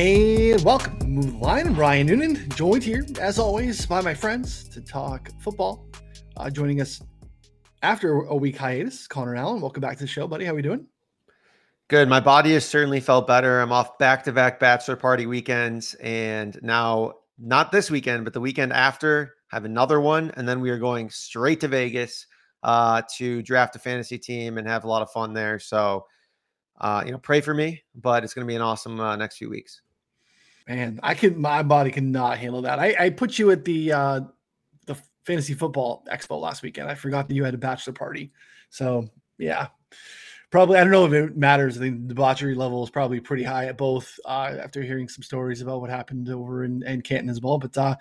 [0.00, 0.96] And welcome.
[1.06, 1.66] Move line.
[1.66, 5.86] I'm Ryan Noonan, joined here as always by my friends to talk football.
[6.38, 7.02] Uh, joining us
[7.82, 9.60] after a week hiatus, Connor Allen.
[9.60, 10.46] Welcome back to the show, buddy.
[10.46, 10.86] How are we doing?
[11.88, 12.08] Good.
[12.08, 13.60] My body has certainly felt better.
[13.60, 18.40] I'm off back to back bachelor party weekends, and now not this weekend, but the
[18.40, 22.26] weekend after, have another one, and then we are going straight to Vegas
[22.62, 25.58] uh, to draft a fantasy team and have a lot of fun there.
[25.58, 26.06] So
[26.80, 29.36] uh, you know, pray for me, but it's going to be an awesome uh, next
[29.36, 29.82] few weeks.
[30.70, 32.78] Man, I can my body cannot handle that.
[32.78, 34.20] I, I put you at the uh,
[34.86, 36.88] the fantasy football expo last weekend.
[36.88, 38.30] I forgot that you had a bachelor party.
[38.68, 39.66] So yeah,
[40.52, 41.76] probably I don't know if it matters.
[41.76, 44.16] I think the debauchery level is probably pretty high at both.
[44.24, 47.76] Uh, after hearing some stories about what happened over in, in Canton as well, but
[47.76, 47.96] uh,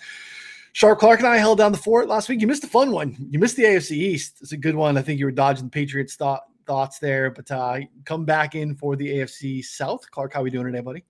[0.73, 2.39] Sharp Clarke and I held down the fort last week.
[2.39, 3.15] You missed a fun one.
[3.31, 4.37] You missed the AFC East.
[4.41, 4.95] It's a good one.
[4.95, 7.31] I think you were dodging the Patriots thought thoughts there.
[7.31, 10.05] But uh, come back in for the AFC South.
[10.11, 11.03] Clarke, how we doing today, buddy?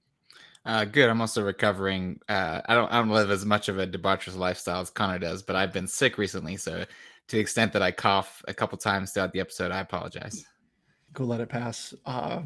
[0.65, 1.09] Uh, good.
[1.09, 2.19] I'm also recovering.
[2.27, 5.41] Uh, I don't I don't live as much of a debaucherous lifestyle as Connor does,
[5.41, 6.57] but I've been sick recently.
[6.57, 6.85] So
[7.27, 10.45] to the extent that I cough a couple times throughout the episode, I apologize.
[11.13, 11.93] Go let it pass.
[12.05, 12.41] Uh,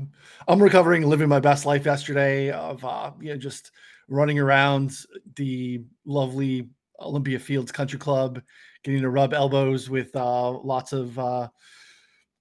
[0.48, 3.72] I'm recovering, living my best life yesterday of uh, you know just
[4.08, 4.96] running around
[5.36, 6.70] the lovely
[7.00, 8.42] Olympia Fields Country Club,
[8.84, 11.50] getting to rub elbows with uh, lots of uh,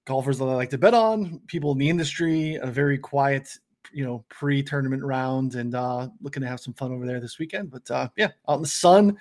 [0.05, 3.49] golfers that I like to bet on, people in the industry, a very quiet,
[3.93, 7.71] you know, pre-tournament round, and uh, looking to have some fun over there this weekend.
[7.71, 9.17] But uh, yeah, out in the sun,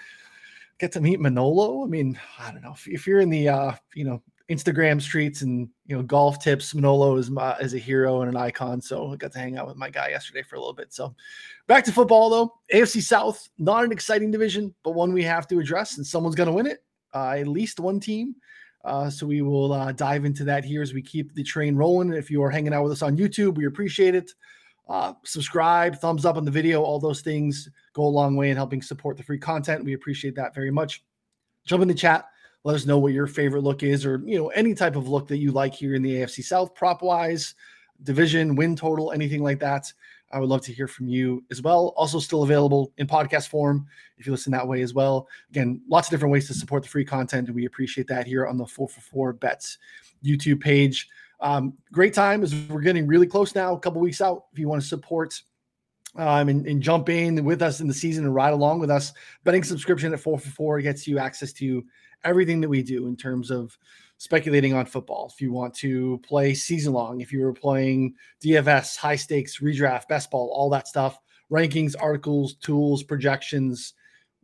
[0.78, 1.84] get to meet Manolo.
[1.84, 5.42] I mean, I don't know if, if you're in the uh, you know Instagram streets
[5.42, 8.80] and you know golf tips, Manolo is my is a hero and an icon.
[8.80, 10.92] So I got to hang out with my guy yesterday for a little bit.
[10.92, 11.14] So
[11.66, 15.58] back to football though, AFC South, not an exciting division, but one we have to
[15.58, 16.82] address, and someone's going to win it.
[17.14, 18.34] Uh, at least one team.
[18.84, 22.12] Uh, so we will uh, dive into that here as we keep the train rolling.
[22.12, 24.32] If you are hanging out with us on YouTube, we appreciate it.
[24.88, 28.56] Uh, subscribe, thumbs up on the video, all those things go a long way in
[28.56, 29.84] helping support the free content.
[29.84, 31.04] We appreciate that very much.
[31.64, 32.26] Jump in the chat,
[32.64, 35.28] let us know what your favorite look is, or you know any type of look
[35.28, 37.54] that you like here in the AFC South, prop wise,
[38.02, 39.92] division, win total, anything like that.
[40.32, 41.92] I would love to hear from you as well.
[41.96, 45.28] Also, still available in podcast form if you listen that way as well.
[45.50, 48.46] Again, lots of different ways to support the free content, and we appreciate that here
[48.46, 49.78] on the 4 for 4 Bets
[50.24, 51.08] YouTube page.
[51.42, 54.44] Um, great time as we're getting really close now, a couple weeks out.
[54.52, 55.42] If you want to support
[56.16, 59.12] um, and, and, jump in with us in the season and ride along with us,
[59.42, 61.84] betting subscription at 4 for 4 gets you access to
[62.22, 63.76] everything that we do in terms of
[64.18, 65.32] speculating on football.
[65.34, 68.14] If you want to play season long, if you were playing
[68.44, 71.18] DFS, high stakes, redraft, best ball, all that stuff,
[71.50, 73.94] rankings, articles, tools, projections,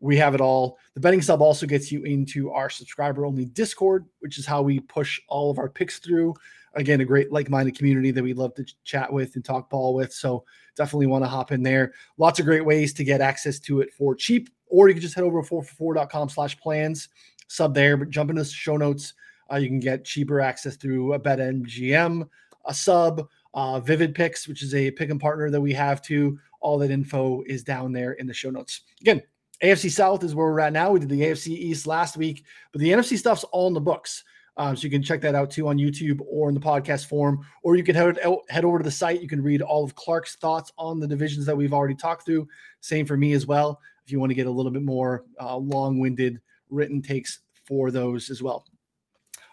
[0.01, 0.79] we have it all.
[0.95, 4.81] The betting sub also gets you into our subscriber only Discord, which is how we
[4.81, 6.35] push all of our picks through.
[6.75, 9.95] Again, a great like minded community that we love to chat with and talk ball
[9.95, 10.13] with.
[10.13, 10.45] So
[10.77, 11.93] definitely want to hop in there.
[12.19, 15.15] Lots of great ways to get access to it for cheap, or you can just
[15.15, 17.09] head over to 4for4.com slash plans,
[17.49, 19.15] sub there, but jump into the show notes
[19.51, 22.29] uh, you can get cheaper access through a BetMGM,
[22.67, 26.39] a sub, uh, Vivid Picks, which is a pick and partner that we have too.
[26.61, 28.83] All that info is down there in the show notes.
[29.01, 29.23] Again,
[29.63, 30.91] AFC South is where we're at now.
[30.91, 34.25] We did the AFC East last week, but the NFC stuff's all in the books.
[34.59, 37.47] Um, so you can check that out too on YouTube or in the podcast form,
[37.63, 39.23] or you can head, head over to the site.
[39.23, 42.49] You can read all of Clarke's thoughts on the divisions that we've already talked through.
[42.81, 43.81] Same for me as well.
[44.05, 47.93] If you want to get a little bit more uh, long winded written takes for
[47.93, 48.67] those as well.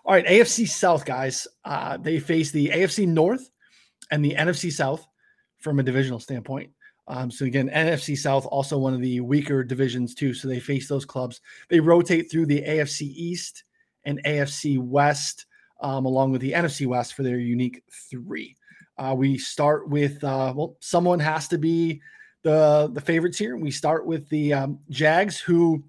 [0.05, 1.47] All right, AFC South guys.
[1.63, 3.51] Uh, they face the AFC North
[4.11, 5.05] and the NFC South
[5.59, 6.71] from a divisional standpoint.
[7.07, 10.33] Um, so again, NFC South also one of the weaker divisions too.
[10.33, 11.41] So they face those clubs.
[11.69, 13.64] They rotate through the AFC East
[14.05, 15.45] and AFC West,
[15.81, 18.55] um, along with the NFC West for their unique three.
[18.97, 22.01] Uh, we start with uh, well, someone has to be
[22.43, 23.57] the the favorites here.
[23.57, 25.83] We start with the um, Jags, who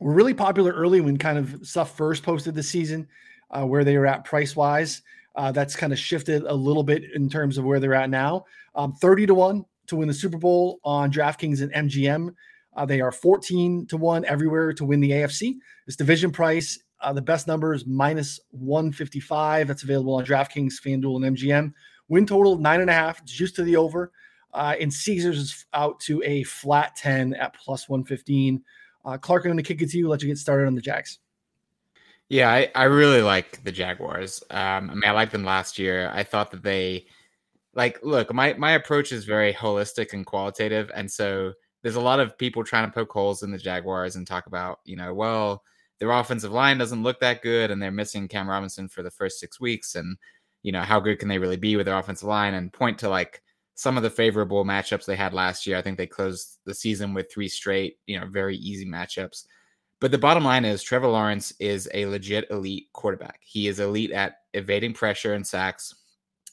[0.00, 3.06] were really popular early when kind of stuff first posted this season,
[3.50, 5.02] uh, where they were at price wise.
[5.36, 8.44] Uh, that's kind of shifted a little bit in terms of where they're at now.
[8.76, 12.32] Um, 30 to 1 to win the Super Bowl on DraftKings and MGM.
[12.76, 15.56] Uh, they are 14 to 1 everywhere to win the AFC.
[15.86, 19.68] This division price, uh, the best number is minus 155.
[19.68, 21.72] That's available on DraftKings, FanDuel, and MGM.
[22.08, 23.20] Win total nine and a half.
[23.20, 24.12] It's just to the over.
[24.52, 28.62] Uh, and Caesars is out to a flat 10 at plus 115.
[29.04, 30.08] Uh, Clarke, I'm going to kick it to you.
[30.08, 31.18] Let you get started on the Jags.
[32.28, 34.42] Yeah, I, I really like the Jaguars.
[34.50, 36.10] Um, I mean, I liked them last year.
[36.14, 37.06] I thought that they,
[37.74, 41.52] like, look, my my approach is very holistic and qualitative, and so
[41.82, 44.80] there's a lot of people trying to poke holes in the Jaguars and talk about,
[44.86, 45.62] you know, well,
[46.04, 49.40] their offensive line doesn't look that good, and they're missing Cam Robinson for the first
[49.40, 50.18] six weeks, and
[50.62, 52.54] you know, how good can they really be with their offensive line?
[52.54, 53.42] And point to like
[53.74, 55.76] some of the favorable matchups they had last year.
[55.76, 59.46] I think they closed the season with three straight, you know, very easy matchups.
[60.00, 63.40] But the bottom line is Trevor Lawrence is a legit elite quarterback.
[63.42, 65.94] He is elite at evading pressure and sacks.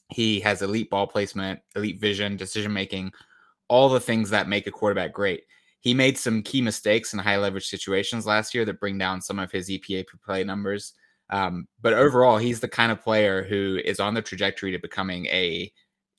[0.09, 3.11] He has elite ball placement, elite vision, decision making,
[3.67, 5.43] all the things that make a quarterback great.
[5.81, 9.39] He made some key mistakes in high leverage situations last year that bring down some
[9.39, 10.93] of his EPA per play numbers.
[11.31, 15.25] Um, but overall, he's the kind of player who is on the trajectory to becoming
[15.27, 15.71] a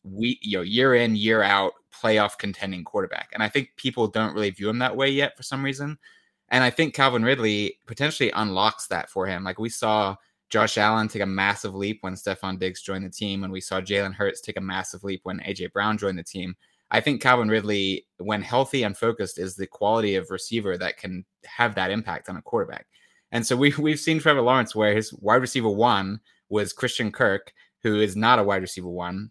[0.04, 3.30] we you know year in year out playoff contending quarterback.
[3.32, 5.98] And I think people don't really view him that way yet for some reason.
[6.48, 9.44] And I think Calvin Ridley potentially unlocks that for him.
[9.44, 10.16] Like we saw
[10.50, 13.80] Josh Allen take a massive leap when Stefon Diggs joined the team, and we saw
[13.80, 16.54] Jalen Hurts take a massive leap when AJ Brown joined the team.
[16.92, 21.24] I think Calvin Ridley, when healthy and focused, is the quality of receiver that can
[21.46, 22.86] have that impact on a quarterback.
[23.32, 27.52] And so we we've seen Trevor Lawrence where his wide receiver one was Christian Kirk,
[27.82, 29.30] who is not a wide receiver one.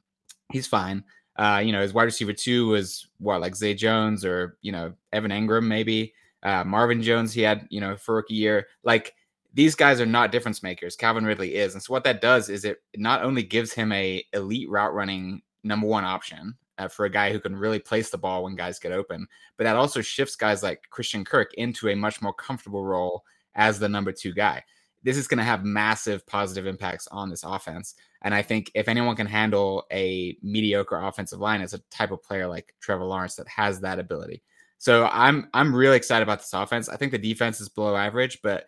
[0.51, 1.03] He's fine.
[1.37, 4.93] Uh, you know, his wide receiver two was what like Zay Jones or you know
[5.13, 6.13] Evan Engram maybe.
[6.43, 8.65] Uh, Marvin Jones, he had, you know, for rookie year.
[8.83, 9.13] Like
[9.53, 10.95] these guys are not difference makers.
[10.95, 11.75] Calvin Ridley is.
[11.75, 15.43] And so what that does is it not only gives him a elite route running
[15.63, 18.79] number one option uh, for a guy who can really place the ball when guys
[18.79, 19.27] get open,
[19.57, 23.23] but that also shifts guys like Christian Kirk into a much more comfortable role
[23.55, 24.63] as the number two guy.
[25.03, 27.95] This is going to have massive positive impacts on this offense.
[28.21, 32.21] And I think if anyone can handle a mediocre offensive line, it's a type of
[32.21, 34.43] player like Trevor Lawrence that has that ability.
[34.77, 36.89] So I'm I'm really excited about this offense.
[36.89, 38.65] I think the defense is below average, but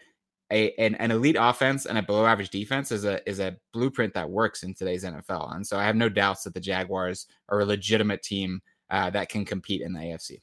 [0.52, 4.14] a an, an elite offense and a below average defense is a is a blueprint
[4.14, 5.56] that works in today's NFL.
[5.56, 9.30] And so I have no doubts that the Jaguars are a legitimate team uh, that
[9.30, 10.40] can compete in the AFC.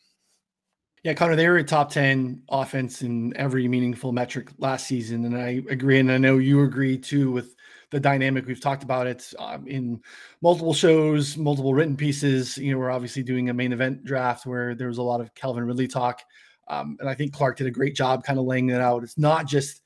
[1.02, 5.25] Yeah, Connor, they were a top 10 offense in every meaningful metric last season.
[5.25, 5.99] And I agree.
[5.99, 7.55] And I know you agree too with
[7.91, 8.46] the dynamic.
[8.46, 10.03] We've talked about it um, in
[10.43, 12.58] multiple shows, multiple written pieces.
[12.58, 15.35] You know, we're obviously doing a main event draft where there was a lot of
[15.35, 16.20] Calvin Ridley talk.
[16.69, 19.03] Um, and I think Clarke did a great job kind of laying it out.
[19.03, 19.81] It's not just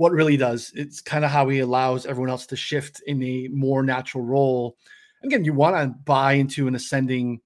[0.00, 3.48] what really does, it's kind of how he allows everyone else to shift in a
[3.48, 4.78] more natural role.
[5.22, 7.38] Again, you want to buy into an ascending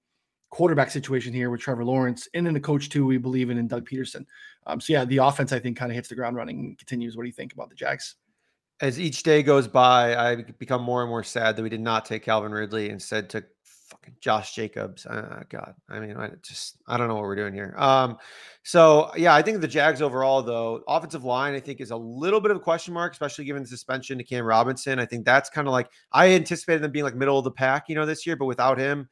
[0.51, 3.05] quarterback situation here with Trevor Lawrence and in the coach too.
[3.05, 4.25] We believe in in Doug Pederson.
[4.67, 7.17] Um, so yeah, the offense I think kind of hits the ground running and continues.
[7.17, 8.15] What do you think about the Jags?
[8.81, 12.05] as each day goes by, I become more and more sad that we did not
[12.05, 13.45] take Calvin Ridley instead took
[13.87, 15.05] fucking Josh Jacobs.
[15.05, 17.75] Uh, God, I mean, I just I don't know what we're doing here.
[17.77, 18.17] Um,
[18.63, 22.41] so yeah, I think the Jags overall, though, offensive line, I think is a little
[22.41, 24.99] bit of a question mark, especially given the suspension to Cam Robinson.
[24.99, 27.85] I think that's kind of like I anticipated them being like middle of the pack,
[27.87, 29.07] you know, this year, but without him,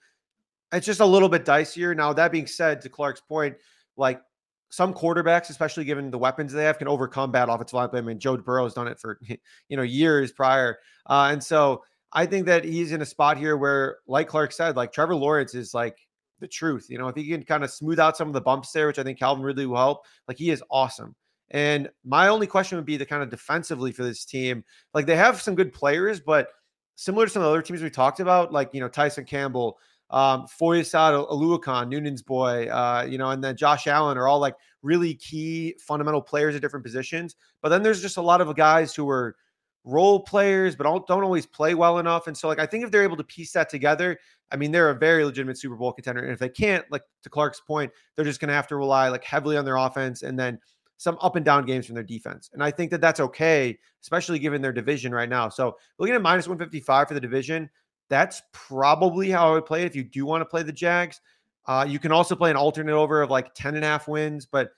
[0.72, 1.96] it's just a little bit dicier.
[1.96, 3.56] Now that being said, to Clarke's point,
[3.96, 4.22] like
[4.70, 8.00] some quarterbacks, especially given the weapons they have, can overcome bad offensive line play.
[8.00, 9.20] I mean, Joe Burrow has done it for
[9.70, 13.58] you know years prior, uh, and so I think that he's in a spot here
[13.58, 15.98] where, like Clarke said, like Trevor Lawrence is like
[16.40, 16.88] the truth.
[16.90, 19.00] You know, if he can kind of smooth out some of the bumps there, which
[19.00, 21.16] I think Calvin Ridley will help, like he is awesome.
[21.50, 24.64] And my only question would be the kind of defensively for this team.
[24.94, 26.50] Like they have some good players, but
[26.96, 29.78] similar to some of the other teams we talked about, like you know Tyson Campbell,
[30.10, 34.56] um, Foyesade Oluokun, Noonan's boy, uh, you know, and then Josh Allen are all like
[34.82, 37.36] really key fundamental players at different positions.
[37.62, 39.36] But then there's just a lot of guys who are
[39.84, 42.28] role players, but don't, always play well enough.
[42.28, 44.18] And so, like, I think if they're able to piece that together,
[44.52, 46.22] I mean, they're a very legitimate Super Bowl contender.
[46.22, 49.10] And if they can't, like to Clarke's point, they're just going to have to rely
[49.10, 50.60] like heavily on their offense and then
[50.98, 52.50] some up and down games from their defense.
[52.54, 55.50] And I think that that's okay, especially given their division right now.
[55.50, 57.70] So looking at minus 155 for the division,
[58.10, 61.20] that's probably how I would play it if you do want to play the Jags.
[61.66, 64.46] Uh, you can also play an alternate over of like 10 and a half wins,
[64.46, 64.72] but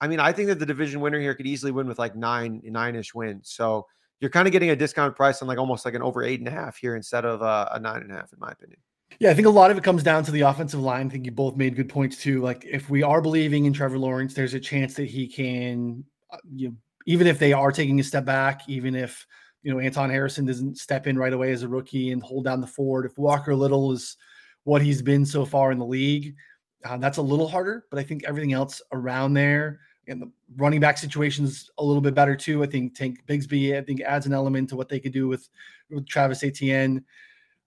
[0.00, 2.60] I mean, I think that the division winner here could easily win with like nine,
[2.64, 3.50] nine ish wins.
[3.50, 3.86] So
[4.24, 6.48] you're kind of getting a discount price on like almost like an over eight and
[6.48, 8.78] a half here instead of uh, a nine and a half, in my opinion.
[9.18, 11.08] Yeah, I think a lot of it comes down to the offensive line.
[11.08, 12.40] I think you both made good points too.
[12.40, 16.38] Like, if we are believing in Trevor Lawrence, there's a chance that he can, uh,
[16.54, 19.26] you know, even if they are taking a step back, even if
[19.62, 22.62] you know, Anton Harrison doesn't step in right away as a rookie and hold down
[22.62, 23.04] the fort.
[23.04, 24.16] If Walker Little is
[24.64, 26.34] what he's been so far in the league,
[26.82, 27.84] uh, that's a little harder.
[27.90, 32.02] But I think everything else around there and the running back situation is a little
[32.02, 32.62] bit better too.
[32.62, 35.48] I think Tank Bigsby, I think, adds an element to what they could do with,
[35.90, 37.04] with Travis Etienne.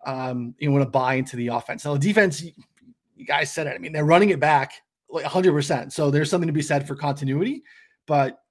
[0.05, 1.85] Um, you want to buy into the offense.
[1.85, 2.43] Now, the defense,
[3.15, 3.73] you guys said it.
[3.73, 4.73] I mean, they're running it back
[5.09, 5.91] like 100%.
[5.91, 7.63] So there's something to be said for continuity,
[8.05, 8.41] but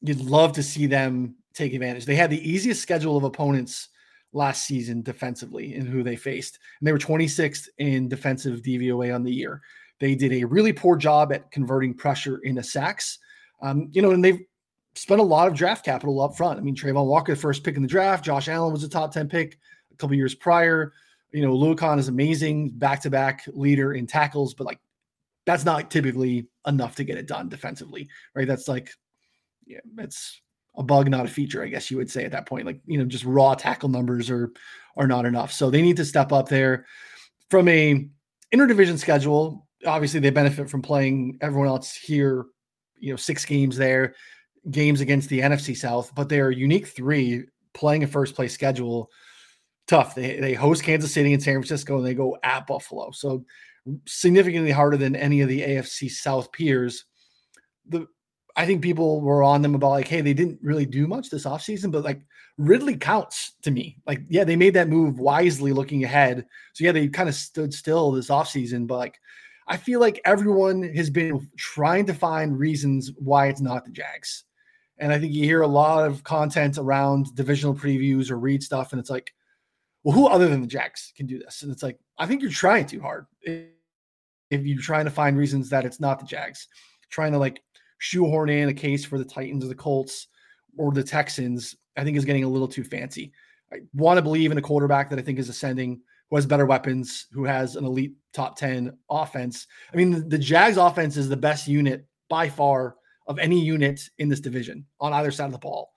[0.00, 2.04] you'd love to see them take advantage.
[2.04, 3.88] They had the easiest schedule of opponents
[4.32, 6.58] last season defensively in who they faced.
[6.80, 9.62] And they were 26th in defensive DVOA on the year.
[10.00, 13.18] They did a really poor job at converting pressure into sacks.
[13.60, 14.40] Um, you know, and they've
[14.94, 16.58] spent a lot of draft capital up front.
[16.58, 18.24] I mean, Travon Walker, first pick in the draft.
[18.24, 19.58] Josh Allen was a top 10 pick
[19.92, 20.92] a couple years prior.
[21.30, 24.80] You know, Oluokun is amazing, back to back leader in tackles, but like
[25.46, 28.46] that's not typically enough to get it done defensively, right?
[28.46, 28.90] That's like,
[29.66, 30.40] yeah, it's
[30.76, 32.66] a bug, not a feature, I guess you would say at that point.
[32.66, 34.50] Like, you know, just raw tackle numbers are
[34.96, 35.52] are not enough.
[35.52, 36.86] So they need to step up there.
[37.50, 38.08] From a
[38.52, 42.46] interdivision schedule, obviously they benefit from playing everyone else here,
[43.00, 44.14] you know, six games there,
[44.70, 49.10] games against the NFC South, but they are unique three playing a first place schedule.
[49.86, 50.14] Tough.
[50.14, 53.10] They they host Kansas City and San Francisco and they go at Buffalo.
[53.12, 53.44] So
[54.06, 57.04] significantly harder than any of the AFC South peers.
[57.88, 58.06] The
[58.56, 61.44] I think people were on them about like, hey, they didn't really do much this
[61.44, 62.20] offseason, but like
[62.56, 63.98] Ridley counts to me.
[64.04, 66.44] Like, yeah, they made that move wisely looking ahead.
[66.72, 69.18] So yeah, they kind of stood still this offseason, but like
[69.68, 74.44] I feel like everyone has been trying to find reasons why it's not the Jags.
[74.98, 78.92] And I think you hear a lot of content around divisional previews or read stuff,
[78.92, 79.32] and it's like,
[80.02, 81.62] well, who other than the Jags can do this?
[81.62, 83.26] And it's like, I think you're trying too hard.
[83.44, 86.66] If you're trying to find reasons that it's not the Jags,
[87.10, 87.62] trying to like
[87.98, 90.28] shoehorn in a case for the Titans or the Colts
[90.78, 93.32] or the Texans, I think is getting a little too fancy.
[93.72, 96.66] I want to believe in a quarterback that I think is ascending, who has better
[96.66, 99.66] weapons, who has an elite top 10 offense.
[99.92, 104.28] I mean, the, Jags offense is the best unit by far of any unit in
[104.28, 105.90] this division on either side of the ball.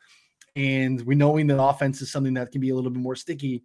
[0.55, 3.63] And we knowing that offense is something that can be a little bit more sticky,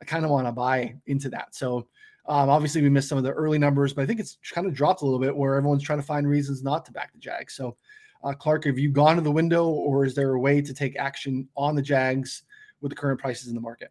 [0.00, 1.54] I kind of want to buy into that.
[1.54, 1.88] So
[2.28, 4.74] um, obviously, we missed some of the early numbers, but I think it's kind of
[4.74, 7.54] dropped a little bit where everyone's trying to find reasons not to back the Jags.
[7.54, 7.76] So,
[8.22, 10.96] uh, Clarke, have you gone to the window, or is there a way to take
[10.96, 12.42] action on the Jags
[12.82, 13.90] with the current prices in the market?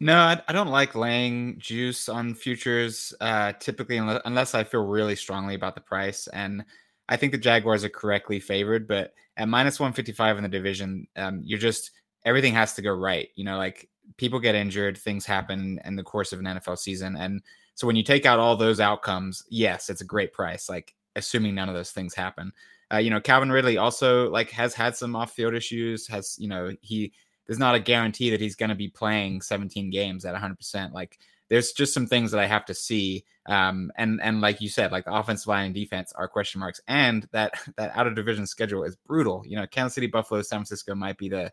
[0.00, 4.84] No, I, I don't like laying juice on futures uh, typically, unless, unless I feel
[4.86, 6.28] really strongly about the price.
[6.28, 6.64] And
[7.08, 11.40] I think the Jaguars are correctly favored, but at minus 155 in the division, um,
[11.44, 11.90] you're just
[12.24, 13.28] everything has to go right.
[13.34, 17.16] You know, like people get injured, things happen in the course of an NFL season.
[17.16, 17.42] And
[17.74, 21.54] so when you take out all those outcomes, yes, it's a great price, like assuming
[21.54, 22.52] none of those things happen.
[22.92, 26.06] Uh, you know, Calvin Ridley also like has had some off-field issues.
[26.06, 27.12] Has you know he
[27.48, 30.56] there's not a guarantee that he's going to be playing 17 games at 100.
[30.56, 33.24] percent Like there's just some things that I have to see.
[33.46, 37.26] Um, and and like you said, like offensive line and defense are question marks, and
[37.32, 39.42] that that out of division schedule is brutal.
[39.46, 41.50] You know, Kansas City, Buffalo, San Francisco might be the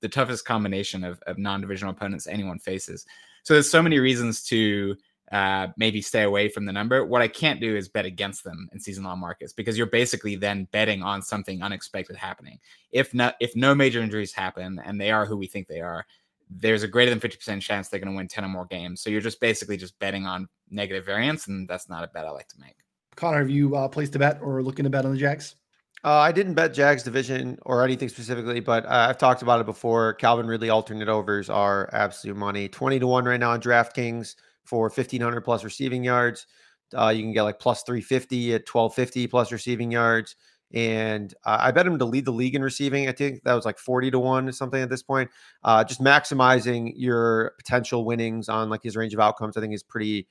[0.00, 3.06] the toughest combination of, of non-divisional opponents anyone faces.
[3.42, 4.96] So there's so many reasons to
[5.32, 7.04] uh, maybe stay away from the number.
[7.04, 10.36] What I can't do is bet against them in season long markets because you're basically
[10.36, 12.58] then betting on something unexpected happening.
[12.92, 16.06] If not, if no major injuries happen and they are who we think they are,
[16.50, 19.00] there's a greater than 50% chance they're going to win 10 or more games.
[19.00, 22.30] So you're just basically just betting on negative variance, and that's not a bet I
[22.30, 22.76] like to make.
[23.16, 25.56] Connor, have you uh, placed a bet or looking to bet on the Jags?
[26.04, 29.66] Uh, I didn't bet Jags division or anything specifically, but uh, I've talked about it
[29.66, 30.12] before.
[30.14, 32.68] Calvin Ridley alternate overs are absolute money.
[32.68, 36.46] 20 to 1 right now on DraftKings for 1,500 plus receiving yards.
[36.96, 40.36] Uh, you can get like plus 350 at 1250 plus receiving yards.
[40.72, 43.08] And uh, I bet him to lead the league in receiving.
[43.08, 45.30] I think that was like 40 to 1 or something at this point.
[45.62, 49.82] Uh, just maximizing your potential winnings on like his range of outcomes, I think is
[49.82, 50.26] pretty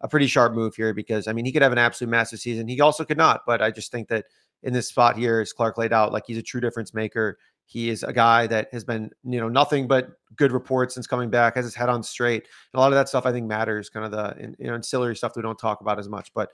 [0.00, 2.68] a pretty sharp move here because I mean he could have an absolute massive season.
[2.68, 4.26] He also could not, but I just think that
[4.62, 7.38] in this spot here, as Clarke laid out, like he's a true difference maker.
[7.68, 11.30] He is a guy that has been, you know, nothing but good reports since coming
[11.30, 12.42] back, has his head on straight.
[12.72, 15.14] And a lot of that stuff I think matters, kind of the you know ancillary
[15.14, 16.32] stuff that we don't talk about as much.
[16.34, 16.50] But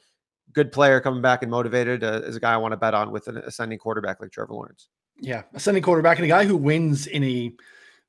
[0.52, 3.12] good player coming back and motivated uh, is a guy I want to bet on
[3.12, 4.88] with an ascending quarterback like Trevor Lawrence.
[5.20, 7.52] Yeah, ascending quarterback and a guy who wins in a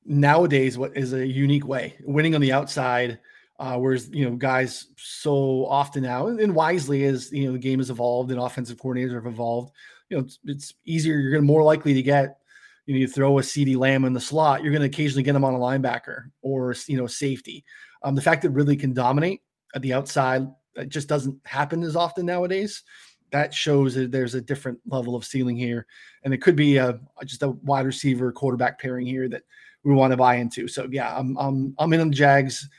[0.04, 3.20] nowadays what is a unique way, winning on the outside
[3.60, 7.80] uh, whereas you know guys so often now, and wisely as you know the game
[7.80, 9.72] has evolved and offensive coordinators have evolved,
[10.10, 11.18] you know it's, it's easier.
[11.18, 12.40] You're going to more likely to get
[12.86, 14.64] you know you throw a CeeDee Lamb in the slot.
[14.64, 17.64] You're going to occasionally get him on a linebacker or you know safety.
[18.04, 19.42] Um, the fact that Ridley can dominate
[19.74, 22.84] at the outside it just doesn't happen as often nowadays.
[23.32, 25.88] That shows that there's a different level of ceiling here,
[26.24, 29.44] and it could be a just a wide receiver quarterback pairing here that
[29.84, 30.68] we want to buy into.
[30.68, 32.70] So yeah, I'm I'm I'm in on the Jags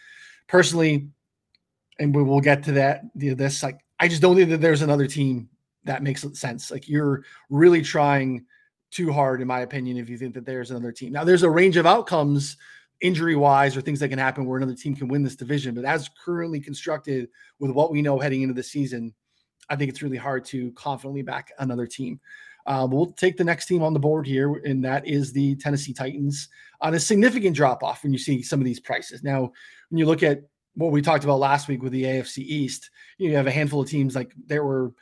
[0.46, 1.08] personally,
[1.98, 3.02] and we will get to that.
[3.14, 5.48] This like I just don't think that there's another team
[5.84, 6.70] that makes sense.
[6.70, 8.46] Like you're really trying
[8.96, 11.12] too hard, in my opinion, if you think that there's another team.
[11.12, 12.56] Now there's a range of outcomes
[13.02, 15.74] injury wise or things that can happen where another team can win this division.
[15.74, 19.12] But as currently constructed with what we know heading into the season,
[19.68, 22.20] I think it's really hard to confidently back another team.
[22.66, 25.92] Uh, we'll take the next team on the board here, and that is the Tennessee
[25.92, 26.48] Titans
[26.80, 29.22] on a significant drop off when you see some of these prices.
[29.22, 29.52] Now,
[29.90, 30.42] when you look at
[30.74, 33.52] what we talked about last week with the AFC East, you, know, you have a
[33.52, 34.92] handful of teams like there were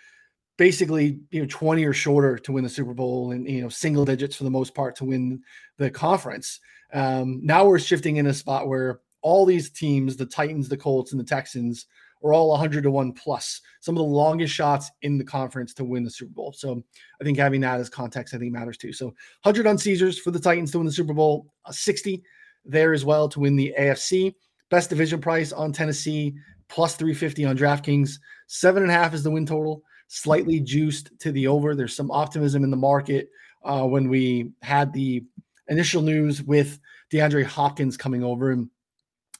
[0.57, 4.05] basically you know 20 or shorter to win the Super Bowl and you know single
[4.05, 5.43] digits for the most part to win
[5.79, 6.61] the conference.
[6.93, 11.13] Um, now we're shifting in a spot where all these teams, the Titans, the Colts,
[11.13, 11.87] and the Texans,
[12.23, 15.85] are all 100 to 1 plus, some of the longest shots in the conference to
[15.85, 16.53] win the Super Bowl.
[16.53, 16.83] So
[17.21, 18.93] I think having that as context, I think matters too.
[18.93, 22.23] So 100 on Caesars for the Titans to win the Super Bowl, 60
[22.65, 24.35] there as well to win the AFC.
[24.71, 26.35] Best division price on Tennessee,
[26.69, 28.19] plus 350 on DraftKings.
[28.47, 31.75] Seven and a half is the win total, slightly juiced to the over.
[31.75, 33.31] There's some optimism in the market
[33.65, 35.25] uh, when we had the
[35.69, 36.79] initial news with
[37.13, 38.51] DeAndre Hopkins coming over.
[38.51, 38.69] And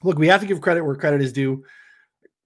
[0.03, 1.63] look, we have to give credit where credit is due.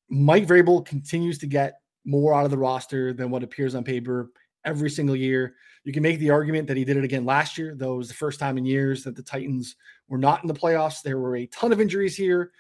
[0.10, 4.32] Mike Vrabel continues to get more out of the roster than what appears on paper
[4.66, 5.56] every single year.
[5.84, 8.08] You can make the argument that he did it again last year, though it was
[8.08, 9.76] the first time in years that the Titans
[10.08, 11.02] were not in the playoffs.
[11.02, 12.52] There were a ton of injuries here.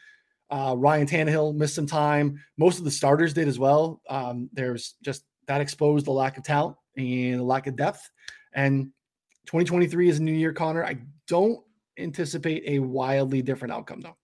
[0.50, 2.40] Uh, Ryan Tannehill missed some time.
[2.58, 4.02] Most of the starters did as well.
[4.10, 8.12] Um, there's just that exposed the lack of talent and the lack of depth.
[8.54, 8.92] And
[9.48, 10.86] 2023 is a new year, Connor.
[10.86, 11.60] I don't
[11.98, 14.16] anticipate a wildly different outcome, though.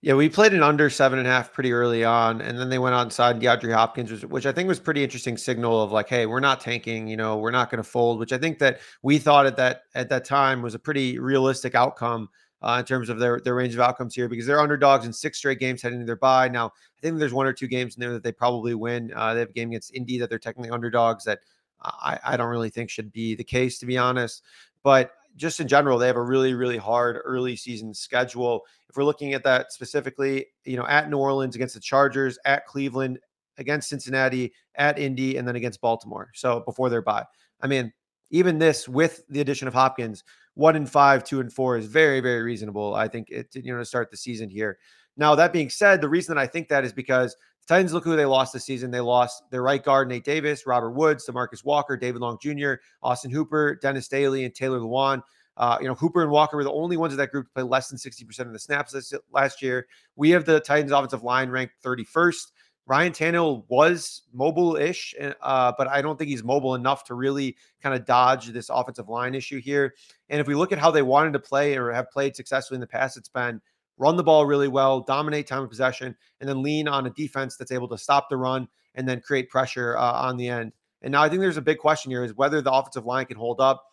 [0.00, 2.78] Yeah, we played an under seven and a half pretty early on, and then they
[2.78, 6.40] went outside DeAndre Hopkins, which I think was pretty interesting signal of like, hey, we're
[6.40, 8.18] not tanking, you know, we're not going to fold.
[8.18, 11.74] Which I think that we thought at that at that time was a pretty realistic
[11.74, 12.30] outcome
[12.66, 15.38] uh, in terms of their their range of outcomes here because they're underdogs in six
[15.38, 16.48] straight games heading to their bye.
[16.48, 19.12] Now, I think there's one or two games in there that they probably win.
[19.14, 21.38] Uh, they have a game against Indy that they're technically underdogs that
[21.80, 24.42] I, I don't really think should be the case, to be honest.
[24.82, 28.64] But just in general, they have a really, really hard early season schedule.
[28.88, 32.66] If we're looking at that specifically, you know, at New Orleans against the Chargers, at
[32.66, 33.20] Cleveland,
[33.58, 36.30] against Cincinnati, at Indy, and then against Baltimore.
[36.34, 37.24] So before their bye.
[37.60, 37.92] I mean,
[38.30, 40.24] even this with the addition of Hopkins,
[40.56, 42.94] one and five, two and four is very, very reasonable.
[42.94, 44.78] I think it, you know, to start the season here.
[45.16, 48.04] Now, that being said, the reason that I think that is because the Titans look
[48.04, 48.90] who they lost this season.
[48.90, 53.30] They lost their right guard, Nate Davis, Robert Woods, DeMarcus Walker, David Long Jr., Austin
[53.30, 55.22] Hooper, Dennis Daley, and Taylor Lewan.
[55.58, 57.62] Uh, you know, Hooper and Walker were the only ones in that group to play
[57.62, 59.86] less than 60% of the snaps last year.
[60.14, 62.52] We have the Titans offensive line ranked 31st.
[62.88, 67.96] Ryan Tannehill was mobile-ish, uh, but I don't think he's mobile enough to really kind
[67.96, 69.94] of dodge this offensive line issue here.
[70.28, 72.80] And if we look at how they wanted to play or have played successfully in
[72.80, 73.60] the past, it's been
[73.98, 77.56] run the ball really well, dominate time of possession, and then lean on a defense
[77.56, 80.72] that's able to stop the run and then create pressure uh, on the end.
[81.02, 83.36] And now I think there's a big question here is whether the offensive line can
[83.36, 83.84] hold up.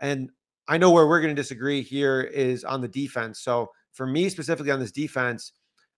[0.00, 0.30] And
[0.66, 3.40] I know where we're going to disagree here is on the defense.
[3.40, 5.52] So for me specifically on this defense,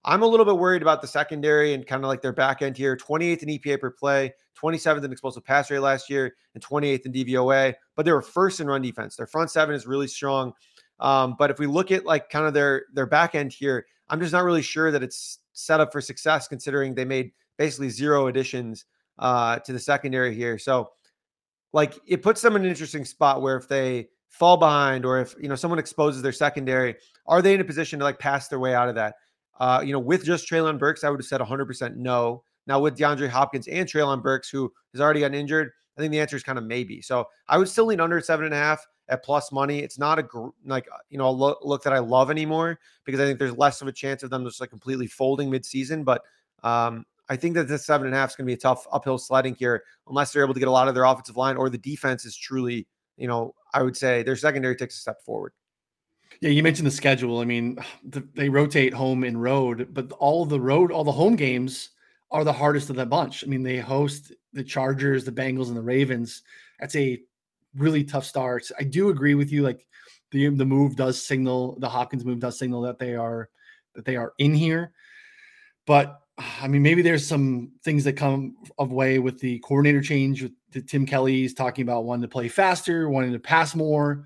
[0.05, 2.77] I'm a little bit worried about the secondary and kind of like their back end
[2.77, 2.97] here.
[2.97, 7.12] 28th in EPA per play, 27th in explosive pass rate last year, and 28th in
[7.12, 7.75] DVOA.
[7.95, 9.17] But they were first in run defense.
[9.17, 10.53] Their front seven is really strong.
[10.99, 14.21] Um, but if we look at like kind of their their back end here, I'm
[14.21, 18.27] just not really sure that it's set up for success considering they made basically zero
[18.27, 18.85] additions
[19.19, 20.59] uh, to the secondary here.
[20.59, 20.91] So
[21.73, 25.35] like it puts them in an interesting spot where if they fall behind or if
[25.41, 28.59] you know someone exposes their secondary, are they in a position to like pass their
[28.59, 29.15] way out of that?
[29.62, 32.42] Uh, you know, with just Treylon Burks, I would have said 100% no.
[32.66, 36.18] Now with DeAndre Hopkins and Treylon Burks, who has already gotten injured, I think the
[36.18, 37.01] answer is kind of maybe.
[37.01, 39.79] So I would still lean under seven and a half at plus money.
[39.79, 43.20] It's not a gr- like you know a look, look that I love anymore because
[43.20, 46.05] I think there's less of a chance of them just like completely folding midseason.
[46.05, 46.22] But
[46.64, 48.85] um, I think that this seven and a half is going to be a tough
[48.90, 51.70] uphill sledding here unless they're able to get a lot of their offensive line or
[51.70, 55.53] the defense is truly you know I would say their secondary takes a step forward.
[56.40, 57.38] Yeah, you mentioned the schedule.
[57.40, 61.37] I mean, the, they rotate home and road, but all the road, all the home
[61.37, 61.90] games
[62.31, 63.45] are the hardest of that bunch.
[63.45, 66.42] I mean, they host the Chargers, the Bengals, and the Ravens.
[66.81, 67.21] That's a
[67.77, 68.66] really tough start.
[68.79, 69.62] I do agree with you.
[69.62, 69.87] Like
[70.31, 73.49] the the move does signal the Hopkins move does signal that they are
[73.95, 74.92] that they are in here.
[75.87, 80.42] But I mean, maybe there's some things that come of way with the coordinator change
[80.42, 84.25] with the Tim Kelly's talking about wanting to play faster, wanting to pass more.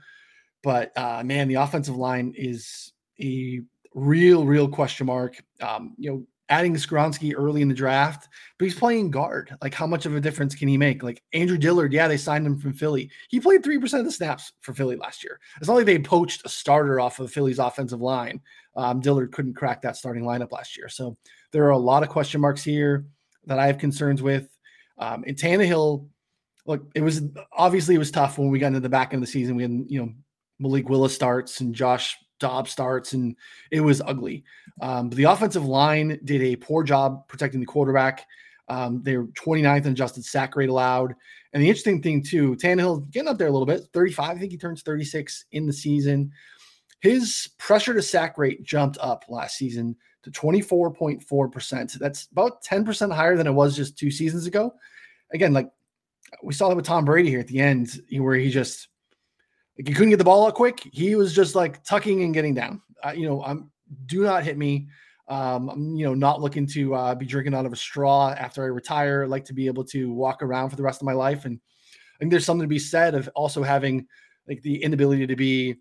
[0.62, 3.61] But uh, man, the offensive line is a
[3.95, 5.42] real, real question mark.
[5.61, 9.57] Um, you know, adding Skoronski early in the draft, but he's playing guard.
[9.62, 11.03] Like, how much of a difference can he make?
[11.03, 13.11] Like Andre Dillard, yeah, they signed him from Philly.
[13.29, 15.40] He played three percent of the snaps for Philly last year.
[15.59, 18.40] It's not like they poached a starter off of Philly's offensive line.
[18.77, 21.16] Um, Dillard couldn't crack that starting lineup last year, so
[21.53, 23.07] there are a lot of question marks here
[23.47, 24.49] that I have concerns with.
[24.99, 26.09] Um, and Tannehill,
[26.66, 29.27] look, it was obviously it was tough when we got into the back end of
[29.27, 29.57] the season.
[29.57, 30.12] We had you know
[30.59, 33.37] Malik Willis starts and Josh Dobbs starts, and
[33.71, 34.45] it was ugly.
[34.81, 38.27] Um, but the offensive line did a poor job protecting the quarterback.
[38.69, 41.14] Um, they were 29th in adjusted sack rate allowed.
[41.53, 44.37] And the interesting thing, too, Tannehill getting up there a little bit, 35.
[44.37, 46.33] I think he turns 36 in the season.
[47.01, 51.92] His pressure to sack rate jumped up last season to 24.4%.
[51.95, 54.75] That's about 10% higher than it was just two seasons ago.
[55.33, 55.71] Again, like
[56.42, 58.88] we saw that with Tom Brady here at the end, where he just
[59.79, 60.81] like he couldn't get the ball out quick.
[60.93, 62.81] He was just like tucking and getting down.
[63.05, 63.71] Uh, you know, I'm
[64.07, 64.89] do not hit me.
[65.29, 68.62] Um, I'm, you know, not looking to uh, be drinking out of a straw after
[68.62, 69.25] I retire.
[69.25, 71.45] I'd like to be able to walk around for the rest of my life.
[71.45, 71.59] And
[72.15, 74.07] I think there's something to be said of also having
[74.49, 75.77] like the inability to be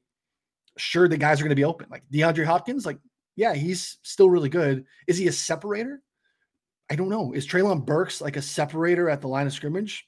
[0.77, 1.87] sure the guys are going to be open.
[1.91, 2.97] Like DeAndre Hopkins, like,
[3.35, 4.85] yeah, he's still really good.
[5.07, 6.01] Is he a separator?
[6.89, 7.33] I don't know.
[7.33, 10.07] Is Treylon Burks like a separator at the line of scrimmage?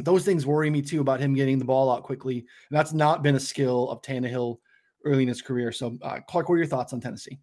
[0.00, 2.38] Those things worry me too about him getting the ball out quickly.
[2.38, 4.58] And that's not been a skill of Tannehill
[5.04, 5.72] early in his career.
[5.72, 7.38] So, uh, Clarke, what are your thoughts on Tennessee?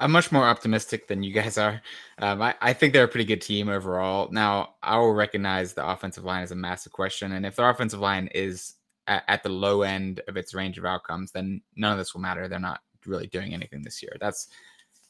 [0.00, 1.80] I'm much more optimistic than you guys are.
[2.18, 4.30] Um, I, I, think they're a pretty good team overall.
[4.32, 7.32] Now, I will recognize the offensive line is a massive question.
[7.32, 8.74] And if their offensive line is
[9.06, 12.22] at, at, the low end of its range of outcomes, then none of this will
[12.22, 12.48] matter.
[12.48, 14.16] They're not really doing anything this year.
[14.20, 14.48] That's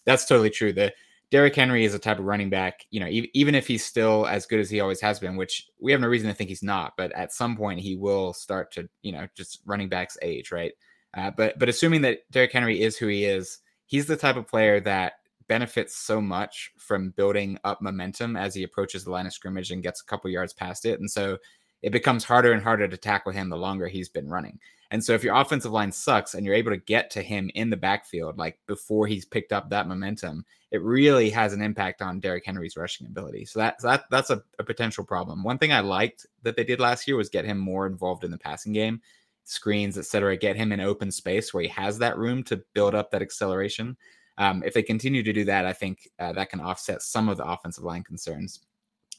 [0.04, 0.72] that's totally true.
[0.72, 0.92] The
[1.30, 4.26] Derrick Henry is a type of running back, you know, e- even if he's still
[4.26, 6.62] as good as he always has been, which we have no reason to think he's
[6.62, 10.50] not, but at some point he will start to, you know, just running backs age,
[10.50, 10.72] right?
[11.16, 14.48] Uh, but but assuming that Derrick Henry is who he is, he's the type of
[14.48, 15.14] player that
[15.48, 19.82] benefits so much from building up momentum as he approaches the line of scrimmage and
[19.82, 21.38] gets a couple yards past it, and so
[21.82, 24.58] it becomes harder and harder to tackle him the longer he's been running.
[24.90, 27.70] And so if your offensive line sucks and you're able to get to him in
[27.70, 32.18] the backfield, like before he's picked up that momentum, it really has an impact on
[32.18, 33.44] Derrick Henry's rushing ability.
[33.44, 35.44] So that, that that's a, a potential problem.
[35.44, 38.32] One thing I liked that they did last year was get him more involved in
[38.32, 39.00] the passing game,
[39.44, 40.36] screens, etc.
[40.36, 43.96] Get him in open space where he has that room to build up that acceleration.
[44.38, 47.36] Um, if they continue to do that, I think uh, that can offset some of
[47.36, 48.60] the offensive line concerns.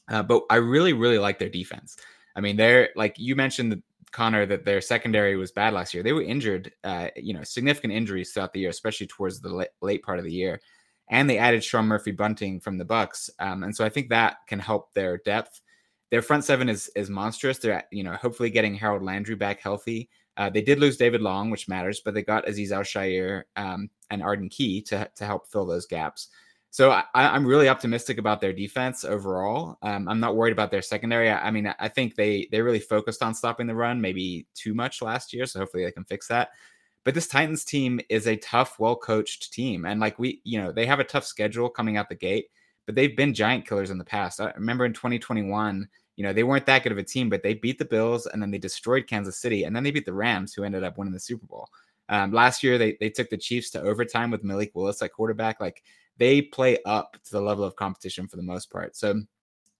[0.08, 1.96] Uh, but I really, really like their defense.
[2.36, 6.02] I mean, they're like you mentioned, Connor, that their secondary was bad last year.
[6.02, 9.68] They were injured, uh, you know, significant injuries throughout the year, especially towards the late,
[9.80, 10.60] late part of the year.
[11.08, 14.38] And they added Sean Murphy Bunting from the Bucks, um, and so I think that
[14.46, 15.60] can help their depth.
[16.10, 17.58] Their front seven is is monstrous.
[17.58, 20.08] They're you know hopefully getting Harold Landry back healthy.
[20.36, 22.84] Uh, they did lose David Long, which matters, but they got Aziz Al
[23.56, 26.28] um, and Arden Key to to help fill those gaps.
[26.72, 29.76] So I, am really optimistic about their defense overall.
[29.82, 31.28] Um, I'm not worried about their secondary.
[31.28, 34.72] I, I, mean, I think they they really focused on stopping the run, maybe too
[34.72, 35.44] much last year.
[35.44, 36.52] So hopefully they can fix that.
[37.04, 40.72] But this Titans team is a tough, well coached team, and like we, you know,
[40.72, 42.46] they have a tough schedule coming out the gate.
[42.86, 44.40] But they've been giant killers in the past.
[44.40, 47.52] I remember in 2021, you know, they weren't that good of a team, but they
[47.52, 50.54] beat the Bills and then they destroyed Kansas City, and then they beat the Rams,
[50.54, 51.68] who ended up winning the Super Bowl.
[52.08, 55.60] Um, last year, they they took the Chiefs to overtime with Malik Willis at quarterback.
[55.60, 55.82] Like
[56.18, 58.96] they play up to the level of competition for the most part.
[58.96, 59.22] So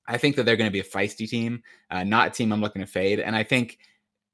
[0.07, 2.61] I think that they're going to be a feisty team, uh, not a team I'm
[2.61, 3.21] looking to fade.
[3.21, 3.79] And I think